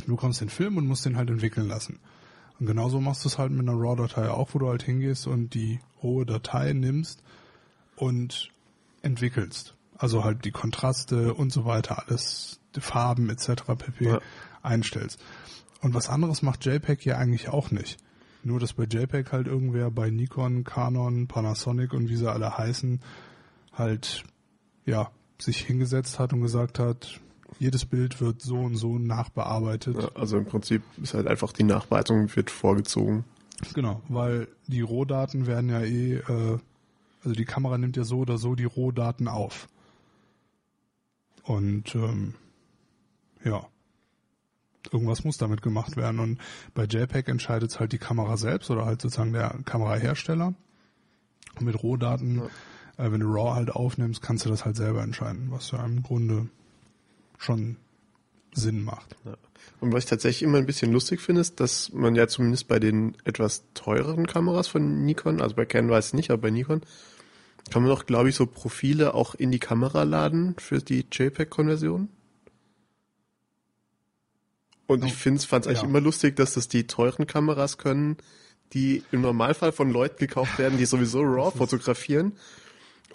[0.07, 1.99] Du bekommst den Film und musst den halt entwickeln lassen.
[2.59, 5.53] Und genauso machst du es halt mit einer RAW-Datei auch, wo du halt hingehst und
[5.55, 7.23] die rohe Datei nimmst
[7.97, 8.51] und
[9.03, 9.75] entwickelst.
[10.01, 13.65] Also halt die Kontraste und so weiter, alles, die Farben etc.
[13.77, 14.05] pp.
[14.05, 14.21] Ja.
[14.63, 15.21] einstellst.
[15.83, 17.99] Und was anderes macht JPEG ja eigentlich auch nicht.
[18.43, 23.01] Nur, dass bei JPEG halt irgendwer bei Nikon, Canon, Panasonic und wie sie alle heißen,
[23.75, 24.25] halt,
[24.87, 27.21] ja, sich hingesetzt hat und gesagt hat,
[27.59, 29.97] jedes Bild wird so und so nachbearbeitet.
[30.03, 33.25] ja, also im Prinzip ist halt einfach die Nachbearbeitung wird vorgezogen.
[33.75, 36.59] Genau, weil die Rohdaten werden ja eh, äh,
[37.23, 39.69] also die Kamera nimmt ja so oder so die Rohdaten auf.
[41.43, 42.35] Und ähm,
[43.45, 43.67] ja,
[44.93, 46.21] irgendwas muss damit gemacht werden.
[46.21, 46.39] Und
[46.75, 50.55] bei JPEG entscheidet es halt die Kamera selbst oder halt sozusagen der Kamerahersteller.
[51.59, 52.43] Und mit Rohdaten,
[52.97, 56.03] äh, wenn du RAW halt aufnimmst, kannst du das halt selber entscheiden, was ja im
[56.03, 56.49] Grunde
[57.39, 57.77] schon
[58.53, 59.17] Sinn macht.
[59.25, 59.37] Ja.
[59.81, 62.79] Und was ich tatsächlich immer ein bisschen lustig finde, ist, dass man ja zumindest bei
[62.79, 66.83] den etwas teureren Kameras von Nikon, also bei Canon weiß ich nicht, aber bei Nikon,
[67.71, 72.09] kann man doch, glaube ich, so Profile auch in die Kamera laden für die JPEG-Konversion.
[74.87, 75.89] Und ich finde, fand es eigentlich Ja.
[75.89, 78.17] immer lustig, dass das die teuren Kameras können,
[78.73, 82.33] die im Normalfall von Leuten gekauft werden, die sowieso RAW fotografieren.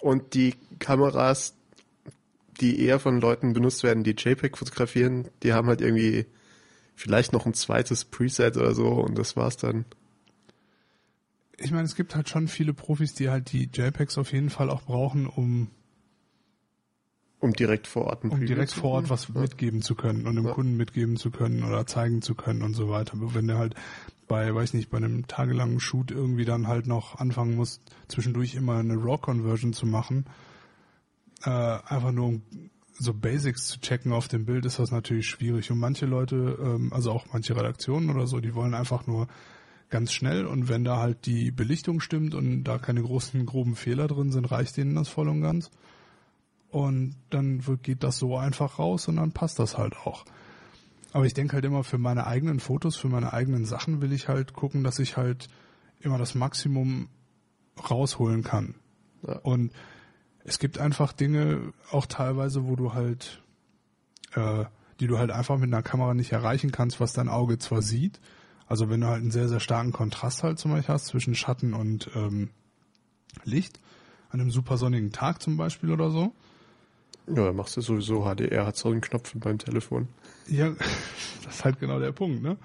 [0.00, 1.54] Und die Kameras,
[2.60, 6.26] die eher von Leuten benutzt werden, die JPEG fotografieren, die haben halt irgendwie
[6.94, 9.84] vielleicht noch ein zweites Preset oder so und das war's dann.
[11.58, 14.68] Ich meine, es gibt halt schon viele Profis, die halt die JPEGs auf jeden Fall
[14.70, 15.68] auch brauchen, um
[17.40, 19.40] Um direkt vor Ort um direkt vor Ort was Ja.
[19.40, 20.52] mitgeben zu können und dem Ja.
[20.52, 23.14] Kunden mitgeben zu können oder zeigen zu können und so weiter.
[23.14, 23.74] Aber Wenn der halt
[24.28, 28.76] bei, weiß nicht, bei einem tagelangen Shoot irgendwie dann halt noch anfangen muss, zwischendurch immer
[28.78, 30.26] eine RAW-Conversion zu machen,
[31.44, 32.42] äh, einfach nur um
[32.98, 35.70] so Basics zu checken auf dem Bild, ist das natürlich schwierig.
[35.70, 39.28] Und manche Leute, ähm, also auch manche Redaktionen oder so, die wollen einfach nur
[39.88, 44.08] ganz schnell und wenn da halt die Belichtung stimmt und da keine großen, groben Fehler
[44.08, 45.70] drin sind, reicht denen das voll und ganz.
[46.70, 50.24] Und dann wird, geht das so einfach raus und dann passt das halt auch.
[51.12, 54.28] Aber ich denke halt immer, für meine eigenen Fotos, für meine eigenen Sachen will ich
[54.28, 55.48] halt gucken, dass ich halt
[56.00, 57.08] immer das Maximum
[57.88, 58.74] rausholen kann.
[59.26, 59.38] Ja.
[59.38, 59.72] Und
[60.44, 63.42] es gibt einfach Dinge, auch teilweise, wo du halt,
[64.34, 64.64] äh,
[65.00, 68.20] die du halt einfach mit einer Kamera nicht erreichen kannst, was dein Auge zwar sieht.
[68.66, 71.74] Also wenn du halt einen sehr, sehr starken Kontrast halt zum Beispiel hast zwischen Schatten
[71.74, 72.50] und ähm,
[73.44, 73.80] Licht,
[74.30, 76.32] an einem super sonnigen Tag zum Beispiel oder so.
[77.28, 80.08] Ja, dann machst du sowieso HDR, hat so einen Knopf beim Telefon.
[80.48, 80.70] Ja,
[81.44, 82.56] das ist halt genau der Punkt, ne?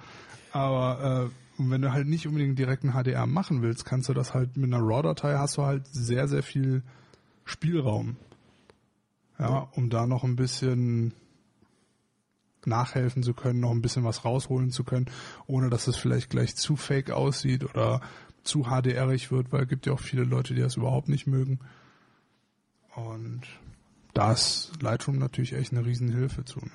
[0.51, 4.33] Aber äh, wenn du halt nicht unbedingt direkt einen HDR machen willst, kannst du das
[4.33, 6.83] halt mit einer RAW-Datei hast du halt sehr, sehr viel
[7.45, 8.17] Spielraum.
[9.39, 11.13] Ja, um da noch ein bisschen
[12.65, 15.09] nachhelfen zu können, noch ein bisschen was rausholen zu können,
[15.47, 18.01] ohne dass es vielleicht gleich zu fake aussieht oder
[18.43, 21.59] zu HDRig wird, weil es gibt ja auch viele Leute, die das überhaupt nicht mögen.
[22.95, 23.41] Und
[24.13, 26.59] da ist Lightroom natürlich echt eine Riesenhilfe zu.
[26.59, 26.71] Ne?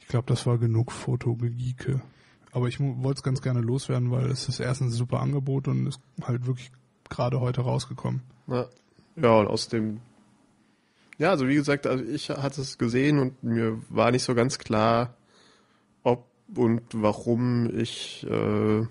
[0.00, 2.02] Ich glaube, das war genug Fotogeeke.
[2.52, 5.86] Aber ich wollte es ganz gerne loswerden, weil es ist erstens ein super Angebot und
[5.86, 6.70] ist halt wirklich
[7.08, 8.22] gerade heute rausgekommen.
[8.46, 8.66] Ja,
[9.16, 10.00] ja und außerdem,
[11.18, 14.58] ja, also wie gesagt, also ich hatte es gesehen und mir war nicht so ganz
[14.58, 15.16] klar,
[16.02, 18.86] ob und warum ich, äh,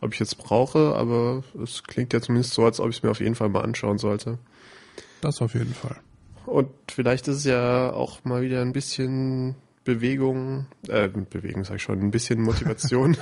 [0.00, 3.10] ob ich jetzt brauche, aber es klingt ja zumindest so, als ob ich es mir
[3.10, 4.38] auf jeden Fall mal anschauen sollte.
[5.20, 5.96] Das auf jeden Fall.
[6.46, 11.82] Und vielleicht ist es ja auch mal wieder ein bisschen Bewegung, äh, Bewegung sag ich
[11.82, 13.16] schon, ein bisschen Motivation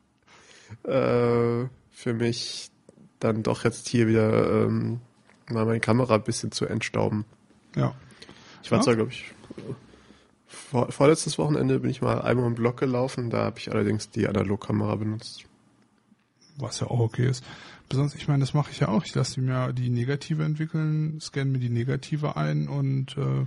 [0.84, 2.70] äh, für mich
[3.18, 5.00] dann doch jetzt hier wieder ähm,
[5.50, 7.24] mal meine Kamera ein bisschen zu entstauben.
[7.74, 7.94] Ja.
[8.62, 8.84] Ich war Ja.
[8.84, 9.32] zwar, glaube ich,
[10.48, 14.26] vor, vorletztes Wochenende bin ich mal einmal im Block gelaufen, da habe ich allerdings die
[14.28, 15.44] Analogkamera benutzt.
[16.58, 17.44] Was ja auch okay ist.
[17.88, 19.04] Besonders, ich meine, das mache ich ja auch.
[19.04, 23.46] Ich lasse mir die Negative entwickeln, scanne mir die Negative ein und äh,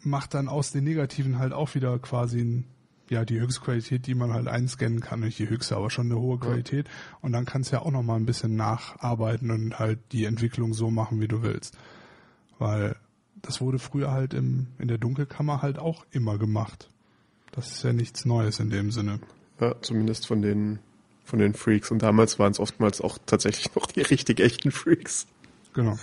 [0.00, 2.64] mache dann aus den Negativen halt auch wieder quasi ein,
[3.10, 5.20] ja die Höchstqualität, die man halt einscannen kann.
[5.20, 6.88] Nicht die höchste, aber schon eine hohe Qualität.
[7.20, 10.74] Und dann kannst du ja auch noch mal ein bisschen nacharbeiten und halt die Entwicklung
[10.74, 11.76] so machen, wie du willst.
[12.58, 12.96] Weil
[13.42, 16.88] das wurde früher halt im, in der Dunkelkammer halt auch immer gemacht.
[17.52, 19.20] Das ist ja nichts Neues in dem Sinne.
[19.60, 20.78] Ja, zumindest von den
[21.24, 21.90] von den Freaks.
[21.90, 25.26] Und damals waren es oftmals auch tatsächlich noch die richtig echten Freaks.
[25.74, 25.98] Genau.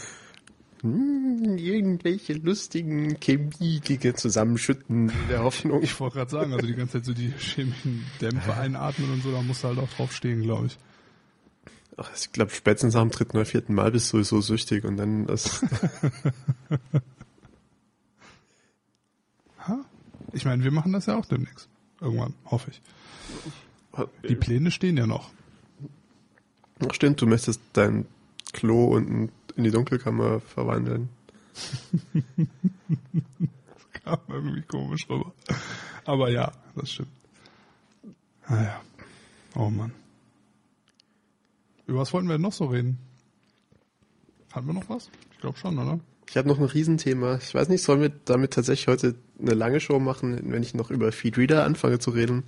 [0.86, 5.82] Hm, irgendwelche lustigen Chemie-Dinge zusammenschütten in der Hoffnung.
[5.82, 9.32] Ich wollte gerade sagen, also die ganze Zeit so die chemischen Dämpfe einatmen und so,
[9.32, 10.78] da musst du halt auch drauf stehen, glaube ich.
[11.98, 15.26] Ach, ich glaube, spätestens dem dritten oder vierten Mal bist du sowieso süchtig und dann
[15.26, 15.66] das.
[19.68, 19.84] Ha?
[20.34, 21.68] Ich meine, wir machen das ja auch demnächst.
[22.00, 22.82] Irgendwann, hoffe ich.
[24.30, 25.32] Die Pläne stehen ja noch.
[26.88, 28.06] Ach, stimmt, du möchtest dein
[28.54, 31.10] Klo unten in die Dunkelkammer verwandeln.
[34.04, 35.34] Kam irgendwie komisch rüber.
[36.06, 37.10] Aber ja, das stimmt.
[38.50, 38.82] Naja.
[39.56, 39.92] Oh Mann.
[41.88, 42.98] Über was wollten wir denn noch so reden?
[44.52, 45.10] Hatten wir noch was?
[45.32, 46.00] Ich glaube schon, oder?
[46.30, 47.36] Ich habe noch ein Riesenthema.
[47.38, 50.92] Ich weiß nicht, sollen wir damit tatsächlich heute eine lange Show machen, wenn ich noch
[50.92, 52.44] über Feedreader anfange zu reden?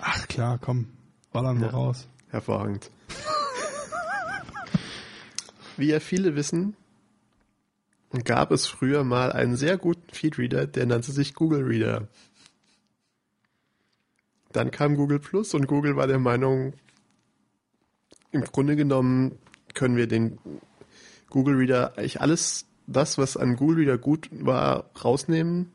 [0.00, 0.86] Ach klar, komm.
[1.32, 1.72] Ballern wir Ja.
[1.72, 2.08] raus.
[2.30, 2.90] Hervorragend.
[5.78, 6.74] Wie ja viele wissen,
[8.24, 12.08] gab es früher mal einen sehr guten Feedreader, der nannte sich Google Reader.
[14.52, 16.72] Dann kam Google Plus und Google war der Meinung,
[18.32, 19.38] im Grunde genommen
[19.72, 20.38] können wir den
[21.30, 25.70] Google Reader eigentlich alles das, was an Google Reader gut war, rausnehmen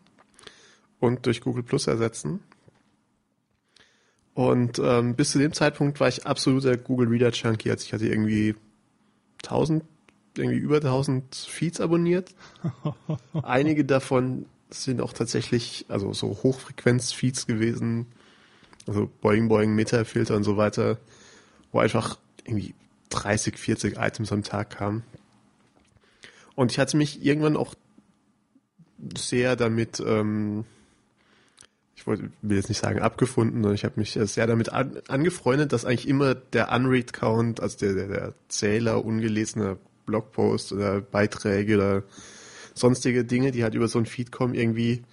[0.99, 2.41] und durch Google Plus ersetzen.
[4.33, 7.71] Und ähm, bis zu dem Zeitpunkt war ich absoluter Google Reader Junkie.
[7.71, 8.55] Also ich hatte irgendwie
[9.43, 9.83] 1000,
[10.37, 12.33] irgendwie über 1000 Feeds abonniert.
[13.43, 18.07] Einige davon sind auch tatsächlich, also so Hochfrequenz-Feeds gewesen.
[18.87, 20.97] Also Boing Boing, Meta-Filter und so weiter,
[21.71, 22.73] wo einfach irgendwie
[23.09, 25.03] 30, 40 Items am Tag kamen.
[26.55, 27.75] Und ich hatte mich irgendwann auch
[29.17, 30.65] sehr damit, ähm,
[31.95, 35.71] ich wollte, will jetzt nicht sagen abgefunden, sondern ich habe mich sehr damit an, angefreundet,
[35.71, 42.03] dass eigentlich immer der Unread-Count, also der, der, der Zähler ungelesener Blogposts oder Beiträge oder
[42.73, 45.03] sonstige Dinge, die halt über so ein Feed kommen, irgendwie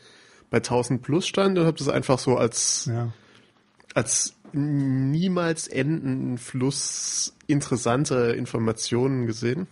[0.50, 3.12] bei 1000 plus stand und habe das einfach so als Ja.
[3.94, 9.68] als niemals endenden Fluss interessanter Informationen gesehen.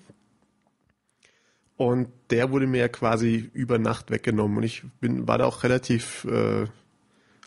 [1.77, 4.57] Und der wurde mir quasi über Nacht weggenommen.
[4.59, 6.67] Und ich bin, war da auch relativ, äh,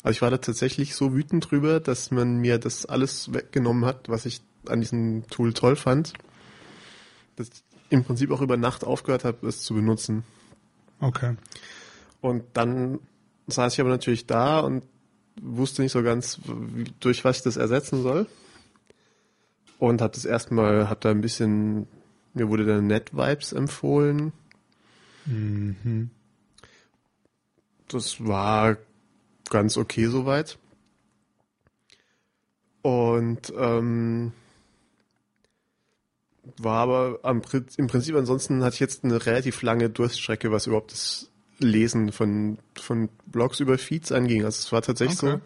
[0.03, 4.07] also ich war da tatsächlich so wütend drüber, dass man mir das alles weggenommen hat,
[4.07, 6.13] was ich an diesem Tool toll fand,
[7.35, 10.23] dass ich im Prinzip auch über Nacht aufgehört habe, es zu benutzen.
[10.99, 11.35] Okay.
[12.21, 12.99] Und dann
[13.47, 14.83] saß ich aber natürlich da und
[15.41, 16.39] wusste nicht so ganz,
[16.99, 18.27] durch was ich das ersetzen soll.
[19.81, 21.87] und habe das erstmal, habe da ein bisschen,
[22.35, 24.31] mir wurde dann NetVibes empfohlen.
[25.25, 26.11] Mhm.
[27.87, 28.77] Das war
[29.49, 30.59] ganz okay soweit.
[32.83, 34.33] Und ähm,
[36.57, 37.41] war aber am,
[37.77, 41.29] im Prinzip ansonsten hatte ich jetzt eine relativ lange Durststrecke, was überhaupt das
[41.59, 44.43] Lesen von, von Blogs über Feeds anging.
[44.43, 45.37] Also es war tatsächlich Okay.
[45.37, 45.41] so,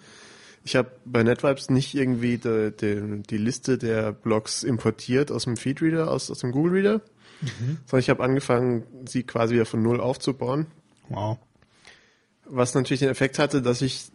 [0.63, 5.57] ich habe bei NetVibes nicht irgendwie die, die, die Liste der Blogs importiert aus dem
[5.57, 7.01] Feedreader, aus, aus dem Google Reader,
[7.85, 10.67] sondern ich habe angefangen, sie quasi wieder von null aufzubauen.
[11.09, 11.37] Wow.
[12.45, 14.05] Was natürlich den Effekt hatte, dass ich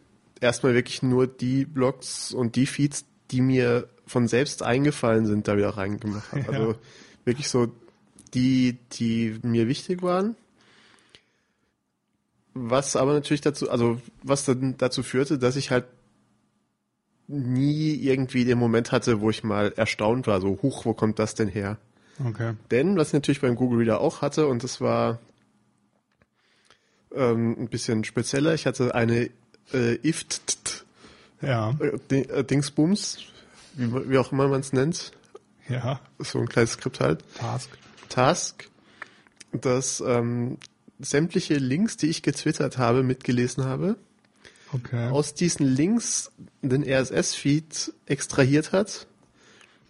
[0.41, 5.57] erstmal wirklich nur die Blogs und die Feeds, die mir von selbst eingefallen sind, da
[5.57, 6.41] wieder reingemacht habe.
[6.53, 6.59] Ja.
[6.59, 6.75] Also
[7.25, 7.69] wirklich so
[8.35, 10.35] die, die mir wichtig waren.
[12.55, 15.85] Was aber natürlich dazu, also was dann dazu führte, dass ich halt
[17.29, 21.37] nie irgendwie den Moment hatte, wo ich mal erstaunt war, so, huch, wo kommt das
[21.37, 21.79] denn her?
[22.25, 22.55] Okay.
[22.73, 25.21] Denn, was ich natürlich beim Google Reader auch hatte, und das war
[27.15, 29.31] ähm, ein bisschen spezieller, ich hatte eine
[29.73, 30.85] äh, IFT
[31.41, 31.77] Ja.
[31.81, 33.19] äh, äh, Dingsbums,
[33.75, 35.13] wie, wie auch immer man es nennt,
[35.69, 36.01] Ja.
[36.19, 37.71] so ein kleines Skript halt, Task.
[38.09, 38.69] Task,
[39.53, 40.59] das ähm,
[40.99, 43.97] sämtliche Links, die ich getwittert habe, mitgelesen habe,
[44.73, 45.09] Okay.
[45.09, 46.31] aus diesen Links
[46.63, 49.09] den RSS-Feed extrahiert hat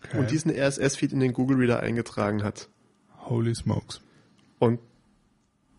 [0.04, 0.18] okay.
[0.18, 2.68] und diesen RSS-Feed in den Google Reader eingetragen hat.
[3.18, 4.00] Holy smokes.
[4.58, 4.80] Und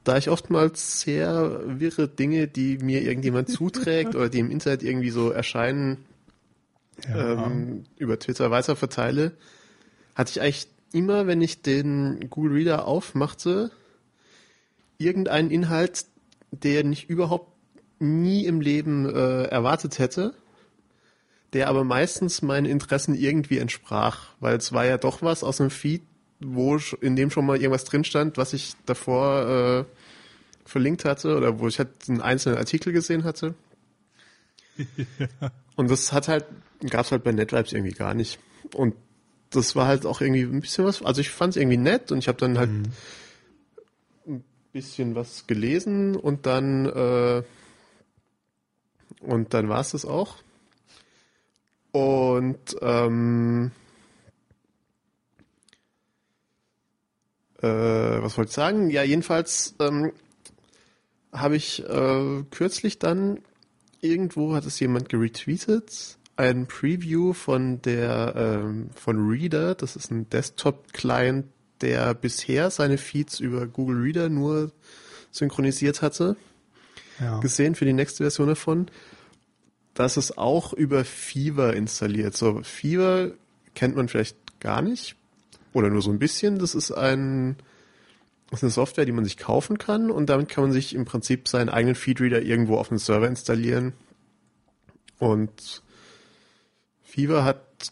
[0.04, 5.10] da ich oftmals sehr wirre Dinge, die mir irgendjemand zuträgt oder die im Internet irgendwie
[5.12, 6.06] so erscheinen,
[7.08, 7.46] Ja.
[7.46, 9.34] ähm, über Twitter weiter verteile,
[10.16, 13.72] hatte ich eigentlich immer, wenn ich den Google Reader aufmachte,
[14.98, 16.06] irgendeinen Inhalt,
[16.52, 17.52] der nicht überhaupt
[18.00, 20.34] nie im Leben äh, erwartet hätte,
[21.54, 25.70] der aber meistens meinen Interessen irgendwie entsprach, weil es war ja doch was aus dem
[25.70, 26.02] Feed,
[26.40, 29.86] wo in dem schon mal irgendwas drin stand, was ich davor äh,
[30.66, 33.54] verlinkt hatte oder wo ich halt einen einzelnen Artikel gesehen hatte.
[35.76, 36.46] Und das hat halt,
[36.90, 38.40] gab es halt bei NetVibes irgendwie gar nicht.
[38.76, 38.96] Und
[39.50, 42.20] das war halt auch irgendwie ein bisschen was, also ich fand es irgendwie nett und
[42.20, 42.70] ich habe dann halt
[44.26, 47.44] ein bisschen was gelesen und dann äh,
[49.22, 50.38] und dann war es das auch.
[51.92, 53.72] Und ähm,
[57.62, 58.90] äh, was wollte ich sagen?
[58.90, 60.14] Ja, jedenfalls ähm,
[61.32, 63.40] habe ich äh, kürzlich dann
[64.00, 70.28] irgendwo hat es jemand geretweetet, ein Preview von der ähm, von Reader, das ist ein
[70.30, 71.46] Desktop-Client,
[71.82, 74.72] der bisher seine Feeds über Google Reader nur
[75.30, 76.36] synchronisiert hatte,
[77.20, 77.40] ja.
[77.40, 78.88] gesehen für die nächste Version davon,
[79.94, 82.36] dass es auch über Fever installiert.
[82.36, 83.32] So, Fever
[83.76, 85.16] kennt man vielleicht gar nicht
[85.74, 86.58] oder nur so ein bisschen.
[86.58, 87.58] Das ist ein
[88.50, 91.06] das ist eine Software, die man sich kaufen kann und damit kann man sich im
[91.06, 93.94] Prinzip seinen eigenen Feedreader irgendwo auf einem Server installieren.
[95.20, 95.84] Und
[97.12, 97.92] Fever hat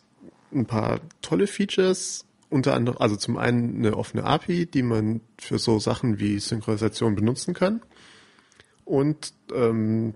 [0.53, 5.59] ein paar tolle Features, unter anderem, also zum einen eine offene API, die man für
[5.59, 7.81] so Sachen wie Synchronisation benutzen kann
[8.85, 10.13] und ähm,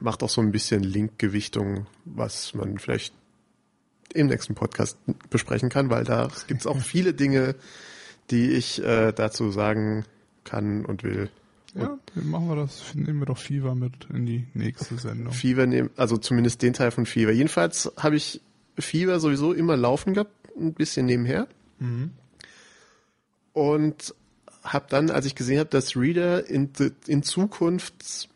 [0.00, 3.14] macht auch so ein bisschen Linkgewichtung, was man vielleicht
[4.12, 4.98] im nächsten Podcast
[5.30, 7.54] besprechen kann, weil da gibt es auch viele Dinge,
[8.32, 10.04] die ich äh, dazu sagen
[10.42, 11.30] kann und will.
[11.74, 12.94] Ja, dann machen wir das.
[12.94, 15.32] Nehmen wir doch Fever mit in die nächste Sendung.
[15.32, 17.30] Fever nehmen, also zumindest den Teil von Fever.
[17.30, 18.40] Jedenfalls habe ich
[18.78, 21.46] Fever sowieso immer laufen gehabt, ein bisschen nebenher.
[21.78, 22.10] Mhm.
[23.52, 24.14] Und
[24.62, 26.70] habe dann, als ich gesehen habe, dass Reader in,
[27.06, 28.28] in Zukunft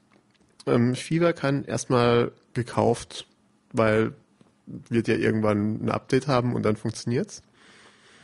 [0.66, 3.26] ähm, Fever kann erstmal gekauft,
[3.72, 4.14] weil
[4.66, 7.42] wird ja irgendwann ein Update haben und dann funktioniert's.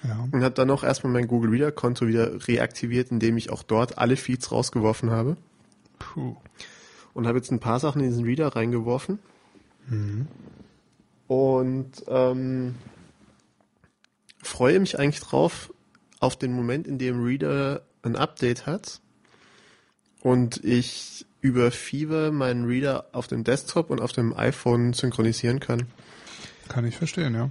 [0.02, 0.28] Ja.
[0.30, 3.98] Und habe dann auch erstmal mein Google Reader Konto wieder reaktiviert, indem ich auch dort
[3.98, 5.36] alle Feeds rausgeworfen habe.
[5.98, 6.36] Puh.
[7.12, 9.18] und habe jetzt ein paar Sachen in diesen Reader reingeworfen.
[11.26, 12.74] Und ähm,
[14.42, 15.72] freue mich eigentlich drauf,
[16.20, 19.00] auf den Moment, in dem Reader ein Update hat
[20.20, 25.86] und ich über Fever meinen Reader auf dem Desktop und auf dem iPhone synchronisieren kann.
[26.68, 27.50] Kann ich verstehen, ja.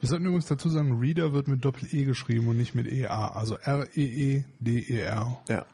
[0.00, 3.32] Wir sollten übrigens dazu sagen, Reader wird mit Doppel-E geschrieben und nicht mit EA.
[3.32, 5.42] Also E R-E-E-D-E-R.
[5.48, 5.66] Ja,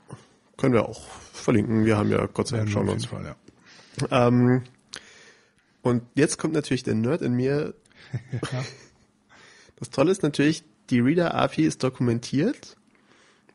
[0.56, 1.84] können wir auch verlinken.
[1.84, 3.06] Wir haben ja Gott sei Dank schon uns.
[3.06, 3.36] Fall,
[4.10, 4.26] ja.
[4.26, 4.64] Ähm,
[5.82, 7.74] und jetzt kommt natürlich der Nerd in mir.
[9.78, 12.78] Das Tolle ist natürlich, die Reader-API ist dokumentiert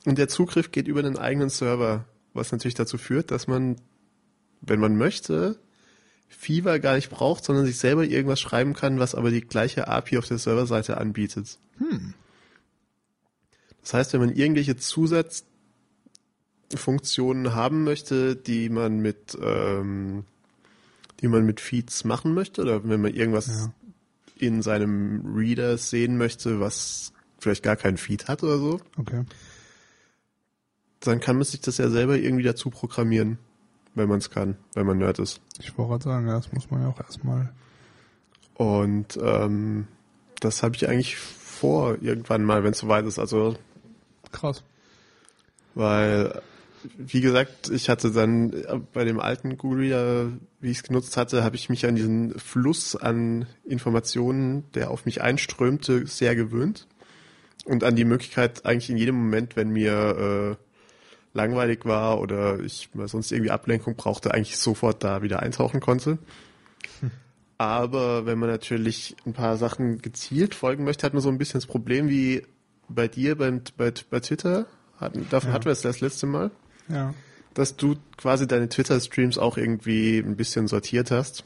[0.05, 2.05] und der Zugriff geht über einen eigenen Server,
[2.36, 3.78] was natürlich dazu führt, dass man,
[4.61, 5.59] wenn man möchte,
[6.32, 10.17] Fever gar nicht braucht, sondern sich selber irgendwas schreiben kann, was aber die gleiche API
[10.17, 11.59] auf der Serverseite anbietet.
[11.77, 12.13] Hm.
[13.82, 14.75] Das heißt, wenn man irgendwelche
[16.69, 20.25] Zusatzfunktionen haben möchte, die man mit ähm,
[21.21, 23.71] die man mit Feeds machen möchte, oder wenn man irgendwas Ja.
[24.38, 29.23] in seinem Reader sehen möchte, was vielleicht gar keinen Feed hat oder so, Okay.
[31.01, 33.38] dann kann man sich das ja selber irgendwie dazu programmieren,
[33.96, 35.42] wenn man es kann, wenn man Nerd ist.
[35.60, 37.52] Ich wollte gerade sagen, das muss man ja auch erstmal.
[38.56, 39.88] Und ähm,
[40.39, 43.20] das habe ich eigentlich vor, irgendwann mal, wenn es soweit ist.
[43.20, 43.56] Also,
[44.32, 44.64] Krass.
[45.76, 46.42] weil,
[46.98, 51.18] wie gesagt, ich hatte dann äh, bei dem alten Google Reader, wie ich es genutzt
[51.18, 56.88] hatte, habe ich mich an diesen Fluss an Informationen, der auf mich einströmte, sehr gewöhnt.
[57.66, 60.70] Und an die Möglichkeit, eigentlich in jedem Moment, wenn mir äh,
[61.34, 66.17] langweilig war oder ich mal sonst irgendwie Ablenkung brauchte, eigentlich sofort da wieder eintauchen konnte.
[67.57, 71.59] Aber wenn man natürlich ein paar Sachen gezielt folgen möchte, hat man so ein bisschen
[71.59, 72.43] das Problem wie
[72.89, 74.65] bei dir beim, bei, bei Twitter.
[74.99, 75.53] Davon Ja.
[75.53, 76.51] hatten wir es das letzte Mal,
[76.88, 77.13] Ja.
[77.53, 81.43] dass du quasi deine Twitter-Streams auch irgendwie ein bisschen sortiert hast.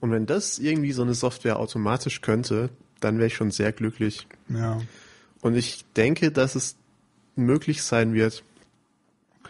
[0.00, 4.26] Und wenn das irgendwie so eine Software automatisch könnte, dann wäre ich schon sehr glücklich.
[4.48, 4.80] Ja.
[5.40, 6.76] Und ich denke, dass es
[7.36, 8.42] möglich sein wird,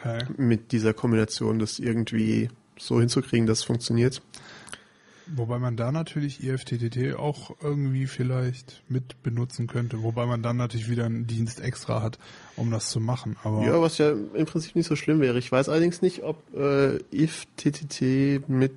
[0.03, 0.24] Okay.
[0.36, 2.48] mit dieser Kombination das irgendwie
[2.78, 4.22] so hinzukriegen, dass es funktioniert.
[5.36, 10.03] Wobei man da natürlich IFTTT auch irgendwie vielleicht mit benutzen könnte.
[10.03, 12.18] Wobei man dann natürlich wieder einen Dienst extra hat,
[12.57, 13.36] um das zu machen.
[13.44, 15.38] Aber Ja, was ja im Prinzip nicht so schlimm wäre.
[15.38, 18.72] Ich weiß allerdings nicht, ob äh, if TTT mit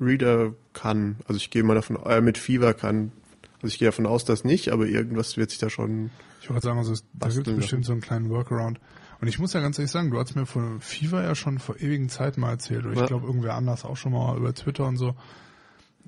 [0.00, 1.16] Reader kann.
[1.26, 3.12] Also ich gehe mal davon, äh, mit Fever kann.
[3.56, 6.10] Also ich gehe davon aus, dass nicht, aber irgendwas wird sich da schon.
[6.40, 8.80] ich wollte sagen, also es, da gibt es bestimmt so einen kleinen Workaround.
[9.20, 11.76] Und ich muss ja ganz ehrlich sagen, du hast mir von Fever ja schon vor
[11.76, 12.84] ewigen Zeiten mal erzählt.
[12.84, 13.06] Oder ich Ja.
[13.06, 15.14] glaube, irgendwer anders auch schon mal über Twitter und so.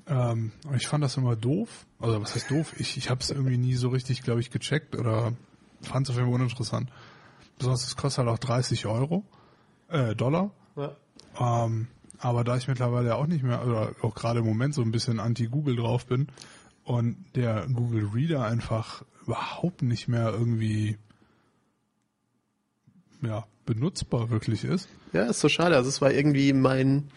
[0.07, 1.85] Ähm, und ich fand das immer doof.
[1.99, 2.73] Also was heißt doof?
[2.79, 5.33] Ich, ich habe es irgendwie nie so richtig, glaube ich, gecheckt oder
[5.81, 6.89] fand es auf jeden Fall uninteressant.
[7.57, 9.23] Besonders es kostet halt auch 30 Euro,
[9.89, 10.51] äh, Dollar.
[10.75, 10.95] Ja.
[11.39, 11.87] Ähm,
[12.19, 15.19] aber da ich mittlerweile auch nicht mehr, oder auch gerade im Moment so ein bisschen
[15.19, 16.27] anti-Google drauf bin
[16.83, 20.97] und der Google Reader einfach überhaupt nicht mehr irgendwie
[23.23, 24.87] ja, benutzbar wirklich ist.
[25.13, 25.75] Ja, ist so schade.
[25.75, 27.09] Also es war irgendwie mein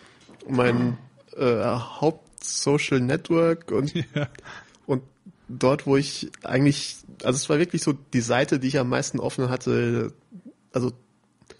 [0.49, 0.97] mein
[1.37, 4.29] äh, Haupt-Social Network und Ja.
[4.87, 5.03] und
[5.49, 9.19] dort, wo ich eigentlich, also es war wirklich so die Seite, die ich am meisten
[9.21, 10.13] offen hatte.
[10.73, 10.93] Also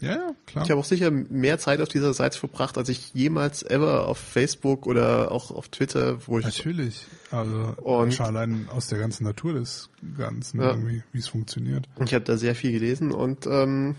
[0.01, 0.65] Ja, klar.
[0.65, 4.19] Ich habe auch sicher mehr Zeit auf dieser Seite verbracht, als ich jemals ever auf
[4.19, 7.07] Facebook oder auch auf Twitter, wo ich Natürlich.
[7.31, 9.89] Also Und- allein aus der ganzen Natur des
[10.19, 10.71] Ganzen Ja.
[10.71, 11.89] irgendwie, wie es funktioniert.
[12.05, 13.95] ich habe da sehr viel gelesen und ähm,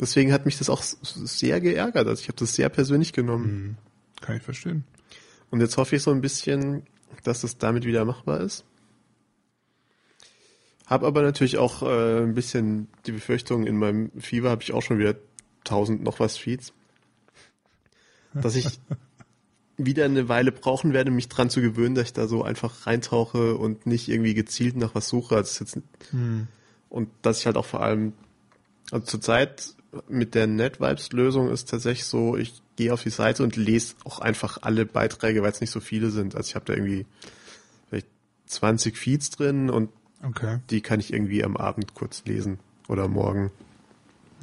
[0.00, 2.06] deswegen hat mich das auch sehr geärgert.
[2.06, 3.44] Also ich habe das sehr persönlich genommen.
[3.44, 3.76] Hm.
[4.20, 4.84] Kann ich verstehen.
[5.50, 6.84] Und jetzt hoffe ich so ein bisschen,
[7.24, 8.64] dass es damit wieder machbar ist.
[10.86, 14.82] Hab aber natürlich auch äh, ein bisschen die Befürchtung, in meinem Fieber habe ich auch
[14.82, 15.14] schon wieder
[15.62, 16.72] tausend noch was Feeds,
[18.34, 18.66] dass ich
[19.76, 23.54] wieder eine Weile brauchen werde, mich dran zu gewöhnen, dass ich da so einfach reintauche
[23.56, 25.36] und nicht irgendwie gezielt nach was suche.
[25.36, 25.78] Also jetzt,
[26.10, 26.48] Hm.
[26.88, 28.12] und dass ich halt auch vor allem,
[28.90, 29.74] also zurzeit
[30.08, 34.58] mit der NetVibes-Lösung ist tatsächlich so, ich gehe auf die Seite und lese auch einfach
[34.62, 36.36] alle Beiträge, weil es nicht so viele sind.
[36.36, 37.06] Also ich habe da irgendwie
[37.88, 38.06] vielleicht
[38.46, 39.90] 20 Feeds drin und
[40.22, 40.58] Okay.
[40.68, 43.50] die kann ich irgendwie am Abend kurz lesen oder morgen,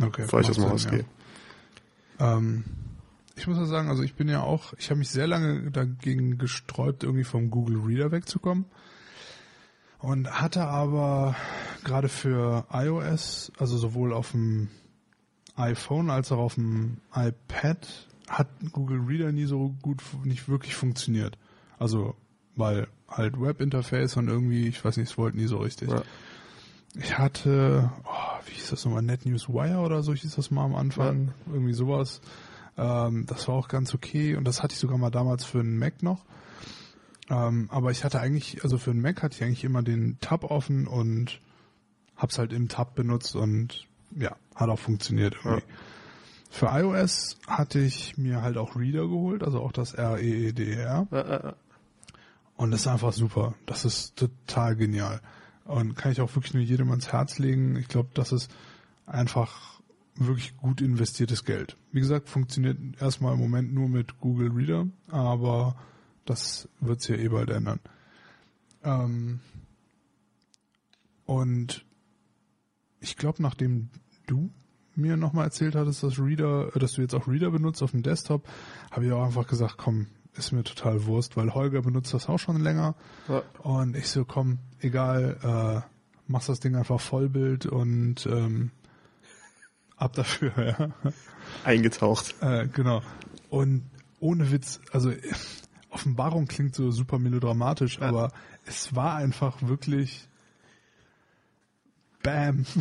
[0.01, 0.23] Okay.
[0.23, 1.05] bevor ich aus dem macht Haus Sinn, gehe.
[2.19, 2.37] ja.
[2.37, 2.63] Ähm,
[3.35, 6.39] ich muss ja sagen, also ich bin ja auch, ich habe mich sehr lange dagegen
[6.39, 8.65] gesträubt, irgendwie vom Google Reader wegzukommen.
[9.99, 11.35] Und hatte aber
[11.83, 14.69] gerade für iOS, also sowohl auf dem
[15.57, 21.37] iPhone als auch auf dem iPad, hat Google Reader nie so gut, nicht wirklich funktioniert.
[21.79, 22.15] Also,
[22.55, 25.89] weil halt Webinterface und irgendwie, ich weiß nicht, es wollte nie so richtig.
[25.89, 26.03] Ja.
[26.95, 31.33] Ich hatte, oh, wie hieß das nochmal, NetNewsWire oder so hieß das mal am Anfang,
[31.51, 32.21] irgendwie sowas.
[32.77, 35.77] Ähm, das war auch ganz okay und das hatte ich sogar mal damals für einen
[35.77, 36.25] Mac noch.
[37.29, 40.43] Ähm, aber ich hatte eigentlich, also für einen Mac hatte ich eigentlich immer den Tab
[40.43, 41.41] offen und
[42.15, 45.61] hab's halt im Tab benutzt und ja, hat auch funktioniert irgendwie.
[45.67, 45.75] Ja.
[46.49, 51.07] Für iOS hatte ich mir halt auch Reader geholt, also auch das R-E-E-D-R.
[51.11, 51.55] Ja, ja, ja.
[52.55, 53.53] Und das ist einfach super.
[53.65, 55.21] Das ist total genial.
[55.65, 57.75] Und kann ich auch wirklich nur jedem ans Herz legen.
[57.75, 58.49] Ich glaube, das ist
[59.05, 59.79] einfach
[60.15, 61.77] wirklich gut investiertes Geld.
[61.91, 65.75] Wie gesagt, funktioniert erstmal im Moment nur mit Google Reader, aber
[66.25, 67.79] das wird sich ja eh bald ändern.
[68.83, 69.39] Ähm
[71.25, 71.85] und
[72.99, 73.89] ich glaube, nachdem
[74.27, 74.49] du
[74.95, 78.03] mir nochmal erzählt hattest, dass Reader, äh, dass du jetzt auch Reader benutzt auf dem
[78.03, 78.47] Desktop,
[78.91, 82.37] habe ich auch einfach gesagt, komm, ist mir total Wurst, weil Holger benutzt das auch
[82.37, 82.95] schon länger.
[83.27, 83.41] Ja.
[83.63, 88.71] Und ich so, komm, egal, äh, machst das Ding einfach Vollbild und ähm,
[89.95, 91.11] ab dafür, ja.
[91.63, 92.35] Eingetaucht.
[92.41, 93.01] Äh, genau.
[93.49, 93.83] Und
[94.19, 95.11] ohne Witz, also
[95.89, 98.09] Offenbarung klingt so super melodramatisch, Ja.
[98.09, 98.31] aber
[98.65, 100.27] es war einfach wirklich
[102.27, 102.65] Bam.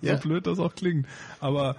[0.00, 0.16] Ja.
[0.16, 1.06] So blöd das auch klingt.
[1.38, 1.76] Aber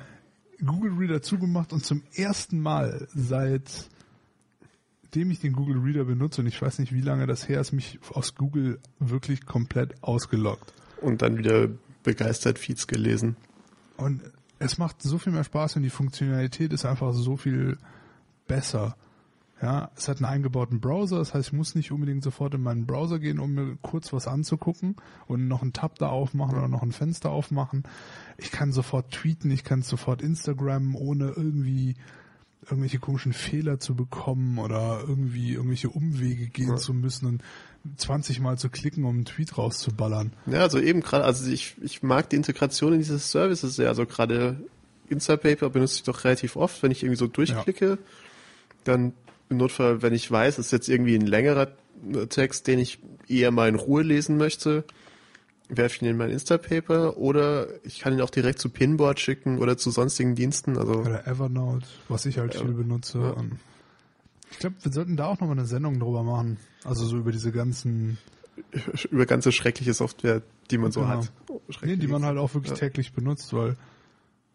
[0.65, 3.89] Google Reader zugemacht und zum ersten Mal seit
[5.15, 7.71] dem ich den Google Reader benutze und ich weiß nicht, wie lange das her ist,
[7.71, 10.73] mich aus Google wirklich komplett ausgeloggt.
[11.01, 11.69] Und dann wieder
[12.03, 13.35] begeistert Feeds gelesen.
[13.97, 14.21] Und
[14.59, 17.77] es macht so viel mehr Spaß und die Funktionalität ist einfach so viel
[18.47, 18.95] besser.
[19.61, 22.85] Ja, es hat einen eingebauten Browser, das heißt, ich muss nicht unbedingt sofort in meinen
[22.85, 24.95] Browser gehen, um mir kurz was anzugucken
[25.25, 27.81] und noch einen Tab da aufmachen oder noch ein Fenster aufmachen.
[28.37, 31.95] Ich kann sofort tweeten, ich kann sofort Instagram, ohne irgendwie
[32.69, 36.75] irgendwelche komischen Fehler zu bekommen oder irgendwie irgendwelche Umwege gehen Ja.
[36.75, 37.43] zu müssen und
[37.95, 40.33] 20 Mal zu klicken, um einen Tweet rauszuballern.
[40.45, 43.87] Ja, also eben gerade, also ich, ich mag die Integration in diese Services sehr.
[43.87, 44.59] Also gerade
[45.09, 47.97] Instapaper benutze ich doch relativ oft, wenn ich irgendwie so durchklicke,
[48.83, 49.13] dann
[49.49, 51.71] im Notfall, wenn ich weiß, es ist jetzt irgendwie ein längerer
[52.13, 54.83] äh, Text, den ich eher mal in Ruhe lesen möchte,
[55.69, 59.59] werfe ich ihn in mein Instapaper oder ich kann ihn auch direkt zu Pinboard schicken
[59.59, 60.77] oder zu sonstigen Diensten.
[60.77, 62.61] Also Oder Evernote, was ich halt Ja.
[62.61, 63.19] viel benutze.
[63.19, 63.35] Ja.
[64.51, 66.57] Ich glaube, wir sollten da auch nochmal eine Sendung drüber machen.
[66.85, 68.17] Also so über diese ganzen,
[69.11, 70.41] über ganze schreckliche Software,
[70.71, 71.11] die man so Genau.
[71.11, 71.31] hat.
[71.81, 72.77] Nee, die man halt auch wirklich Ja.
[72.77, 73.75] täglich benutzt, weil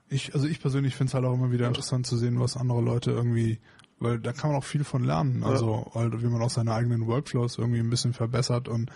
[0.08, 2.80] ich, also ich persönlich finde es halt auch immer wieder interessant zu sehen, was andere
[2.80, 3.58] Leute irgendwie,
[4.02, 5.42] weil da kann man auch viel von lernen.
[5.42, 5.48] Ja.
[5.48, 8.90] Also, halt, wie man auch seine eigenen Workflows irgendwie ein bisschen verbessert und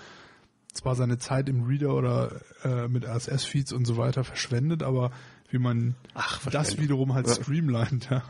[0.72, 5.10] zwar seine Zeit im Reader oder äh, mit RSS-Feeds und so weiter verschwendet, aber
[5.50, 7.34] wie man Ach, das wiederum halt Ja.
[7.34, 8.22] streamlined, ja.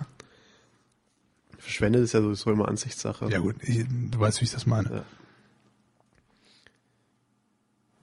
[1.58, 3.28] Verschwendet ist ja sowieso immer Ansichtssache.
[3.30, 4.88] Ja gut, ich, du weißt, wie ich das meine.
[4.90, 5.04] Ja.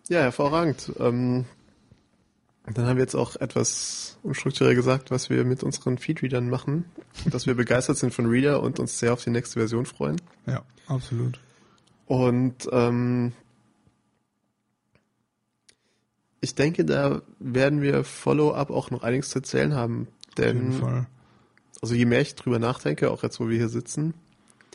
[0.09, 0.91] Ja, hervorragend.
[0.99, 1.45] Ähm,
[2.66, 6.86] dann haben wir jetzt auch etwas unstrukturell gesagt, was wir mit unseren Feedreadern machen.
[7.30, 10.22] Dass wir begeistert sind von Reader und uns sehr auf die nächste Version freuen.
[10.45, 11.39] Ja, absolut.
[12.05, 13.34] Und ähm,
[16.41, 20.07] ich denke, da werden wir Follow-up auch noch einiges zu erzählen haben.
[20.38, 21.07] Auf jeden Denn Fall.
[21.82, 24.14] also je mehr ich drüber nachdenke, auch jetzt, wo wir hier sitzen,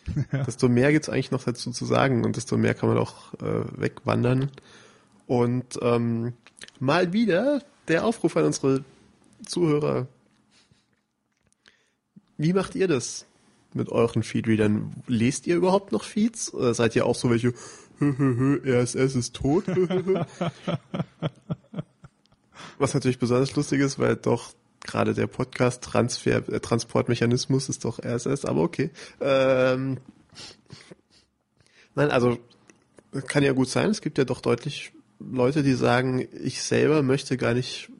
[0.32, 0.42] Ja.
[0.44, 3.64] desto mehr gibt's eigentlich noch dazu zu sagen und desto mehr kann man auch äh,
[3.76, 4.50] wegwandern.
[5.26, 6.32] Und ähm,
[6.80, 8.84] mal wieder der Aufruf an unsere
[9.46, 10.06] Zuhörer.
[12.36, 13.26] Wie macht ihr das
[13.74, 15.02] mit euren Feedreadern?
[15.06, 16.52] Lest ihr überhaupt noch Feeds?
[16.54, 17.54] Oder seid ihr auch so welche,
[17.98, 19.64] hö, hö, hö, RSS ist tot?
[22.78, 28.44] Was natürlich besonders lustig ist, weil doch gerade der Podcast-Transfer, äh, Transportmechanismus ist doch RSS,
[28.44, 28.90] aber okay.
[29.20, 29.98] Ähm,
[31.96, 32.38] nein, also
[33.26, 33.90] kann ja gut sein.
[33.90, 37.90] Es gibt ja doch deutlich Leute, die sagen, ich selber möchte gar nicht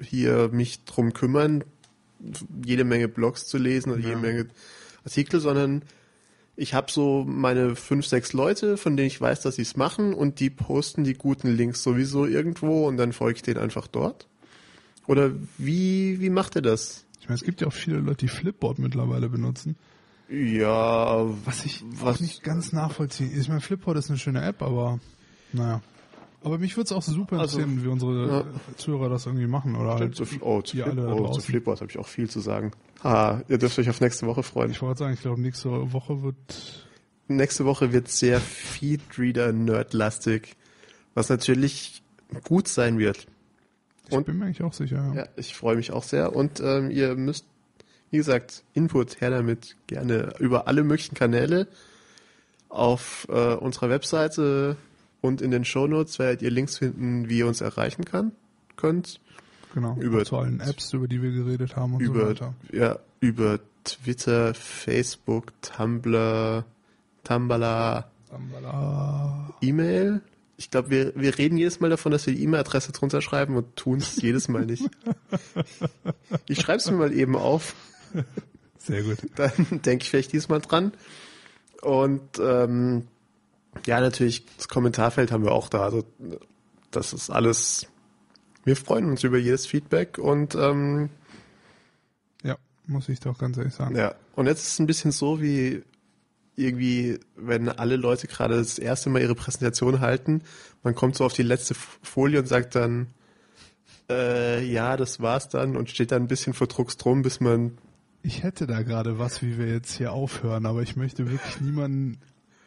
[0.00, 1.64] hier mich drum kümmern,
[2.64, 4.08] jede Menge Blogs zu lesen oder Ja.
[4.10, 4.46] jede Menge
[5.04, 5.82] Artikel, sondern
[6.56, 10.14] ich habe so meine fünf, sechs Leute, von denen ich weiß, dass sie es machen
[10.14, 14.28] und die posten die guten Links sowieso irgendwo und dann folge ich denen einfach dort.
[15.06, 17.04] Oder wie, wie macht ihr das?
[17.20, 19.76] Ich meine, es gibt ja auch viele Leute, die Flipboard mittlerweile benutzen.
[20.30, 23.30] Ja, Was ich Was- auch nicht ganz nachvollziehen.
[23.38, 24.98] Ich meine, Flipboard ist eine schöne App, aber
[25.52, 25.82] naja.
[26.44, 28.44] Aber mich würde es auch super Also, interessieren, wie unsere ja.
[28.76, 29.74] Zuhörer das irgendwie machen.
[29.76, 31.40] Oder halt, zu, oh, zu, Flip, oh, zu.
[31.40, 32.72] Flipboard habe ich auch viel zu sagen.
[33.02, 34.70] Ha, ihr dürft euch auf nächste Woche freuen.
[34.70, 36.80] ich wollte sagen, ich glaube, nächste Woche wird
[37.26, 40.56] Nächste Woche wird sehr Feedreader-Nerd-lastig,
[41.14, 42.02] was natürlich
[42.44, 43.26] gut sein wird.
[44.08, 44.96] Ich Und- bin mir eigentlich auch sicher.
[44.96, 45.14] Ja.
[45.22, 46.36] Ja, ich freue mich auch sehr.
[46.36, 47.46] Und ähm, ihr müsst,
[48.10, 51.66] wie gesagt, Input her damit gerne über alle möglichen Kanäle.
[52.68, 54.76] Auf äh, unserer Webseite
[55.24, 58.32] und in den Shownotes werdet ihr Links finden, wie ihr uns erreichen kann,
[58.76, 59.20] könnt.
[59.72, 59.96] Genau.
[59.98, 62.54] Über- zu allen Apps, über die wir geredet haben und so über, weiter.
[62.72, 66.64] ja, über Twitter, Facebook, Tumblr,
[67.24, 68.04] Tumblr.
[69.60, 70.20] E-Mail.
[70.56, 73.74] Ich glaube, wir, wir reden jedes Mal davon, dass wir die E-Mail-Adresse drunter schreiben und
[73.76, 74.88] tun es jedes Mal nicht.
[76.46, 77.74] Ich schreibe es mir mal eben auf,
[78.78, 79.16] Sehr gut.
[79.36, 79.52] dann
[79.84, 80.92] denke ich vielleicht diesmal dran.
[81.82, 83.06] Und ähm,
[83.86, 85.82] ja, natürlich, das Kommentarfeld haben wir auch da.
[85.82, 86.04] Also
[86.90, 87.86] das ist alles.
[88.64, 91.10] Wir freuen uns über jedes Feedback und ähm,
[92.42, 92.56] Ja,
[92.86, 93.96] muss ich doch ganz ehrlich sagen.
[93.96, 95.82] Ja, und jetzt ist es ein bisschen so wie
[96.56, 100.42] irgendwie, wenn alle Leute gerade das erste Mal ihre Präsentation halten,
[100.82, 103.08] man kommt so auf die letzte Folie und sagt dann,
[104.10, 107.78] Äh, ja, das war's dann und steht dann ein bisschen vor Drucks drum, bis man.
[108.22, 112.18] Ich hätte da gerade was, wie wir jetzt hier aufhören, aber ich möchte wirklich niemanden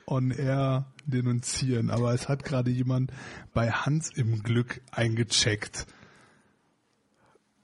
[0.08, 1.92] on air denunzieren.
[1.92, 3.12] Aber es hat gerade jemand
[3.54, 5.86] bei Hans im Glück eingecheckt.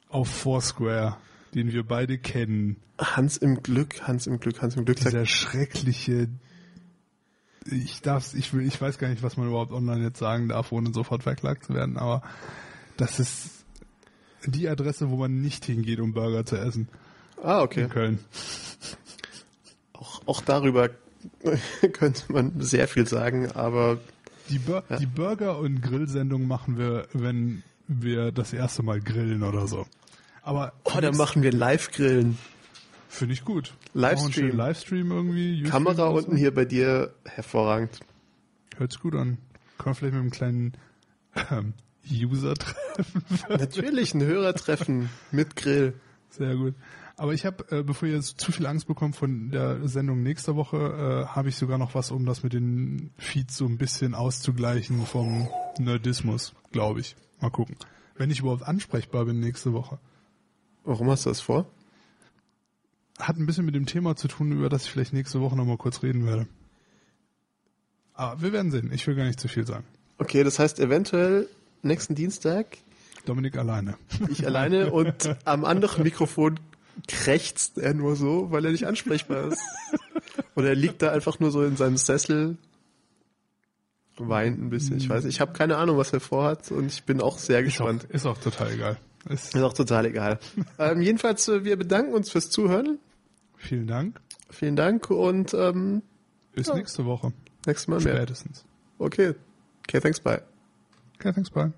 [0.10, 1.18] Auf Foursquare,
[1.56, 2.78] den wir beide kennen.
[3.00, 4.98] Hans im Glück, Hans im Glück, Hans im Glück.
[4.98, 6.30] Dieser schreckliche
[7.72, 10.72] ich darf, ich will, ich weiß gar nicht, was man überhaupt online jetzt sagen darf,
[10.72, 12.22] ohne sofort verklagt zu werden, aber
[12.98, 13.66] das ist
[14.46, 16.90] die Adresse, wo man nicht hingeht, um Burger zu essen.
[17.42, 17.84] Ah, okay.
[17.84, 18.20] In Köln.
[19.94, 20.90] Auch, auch darüber
[21.94, 24.00] könnte man sehr viel sagen, aber
[24.50, 24.98] die, Bur ja.
[24.98, 29.86] die Burger- und Grillsendung machen wir, wenn wir das erste Mal grillen oder so.
[30.42, 32.38] Aber oh, dann machen wir Live-Grillen.
[33.08, 33.74] Finde ich gut.
[33.94, 34.58] Livestream.
[34.58, 35.54] Livestream irgendwie.
[35.54, 36.38] YouTube Kamera unten so.
[36.38, 38.00] hier bei dir hervorragend.
[38.78, 39.38] Hört's gut an.
[39.78, 40.74] Kann man vielleicht mit einem kleinen
[41.52, 41.74] ähm,
[42.12, 43.24] User treffen.
[43.50, 45.94] Natürlich, ein Hörertreffen mit Grill.
[46.30, 46.74] Sehr gut.
[47.16, 50.56] Aber ich habe, äh, bevor ihr jetzt zu viel Angst bekommt von der Sendung nächster
[50.56, 54.16] Woche, äh, habe ich sogar noch was, um das mit den Feeds so ein bisschen
[54.16, 55.48] auszugleichen vom
[55.78, 57.16] Nerdismus, glaube ich.
[57.40, 57.76] Mal gucken.
[58.16, 60.00] Wenn ich überhaupt ansprechbar bin nächste Woche.
[60.84, 61.68] Warum hast du das vor?
[63.20, 65.78] Hat ein bisschen mit dem Thema zu tun, über das ich vielleicht nächste Woche nochmal
[65.78, 66.48] kurz reden werde.
[68.16, 68.92] Aber wir werden sehen.
[68.92, 69.86] Ich will gar nicht zu viel sagen.
[70.18, 71.48] Okay, das heißt eventuell
[71.84, 72.78] nächsten Dienstag.
[73.26, 73.98] Dominik alleine.
[74.30, 76.60] Ich alleine und am anderen Mikrofon
[77.08, 79.62] krächzt er nur so, weil er nicht ansprechbar ist.
[80.56, 82.58] Oder er liegt da einfach nur so in seinem Sessel,
[84.18, 84.98] weint ein bisschen.
[84.98, 88.04] Ich weiß, ich habe keine Ahnung, was er vorhat und ich bin auch sehr gespannt.
[88.06, 88.98] Ist auch, ist auch total egal.
[89.30, 90.40] Ist, ist auch total egal.
[90.80, 93.00] ähm, jedenfalls, äh, wir bedanken uns fürs Zuhören.
[93.58, 94.20] Vielen Dank.
[94.50, 96.04] Vielen Dank und ähm,
[96.54, 96.76] bis ja.
[96.76, 97.34] nächste Woche.
[97.66, 98.18] Nächstes Mal mehr.
[98.18, 98.66] Spätestens.
[99.00, 99.34] Okay.
[99.88, 100.42] Okay, thanks, bye.
[101.16, 101.74] Okay, thanks, bye.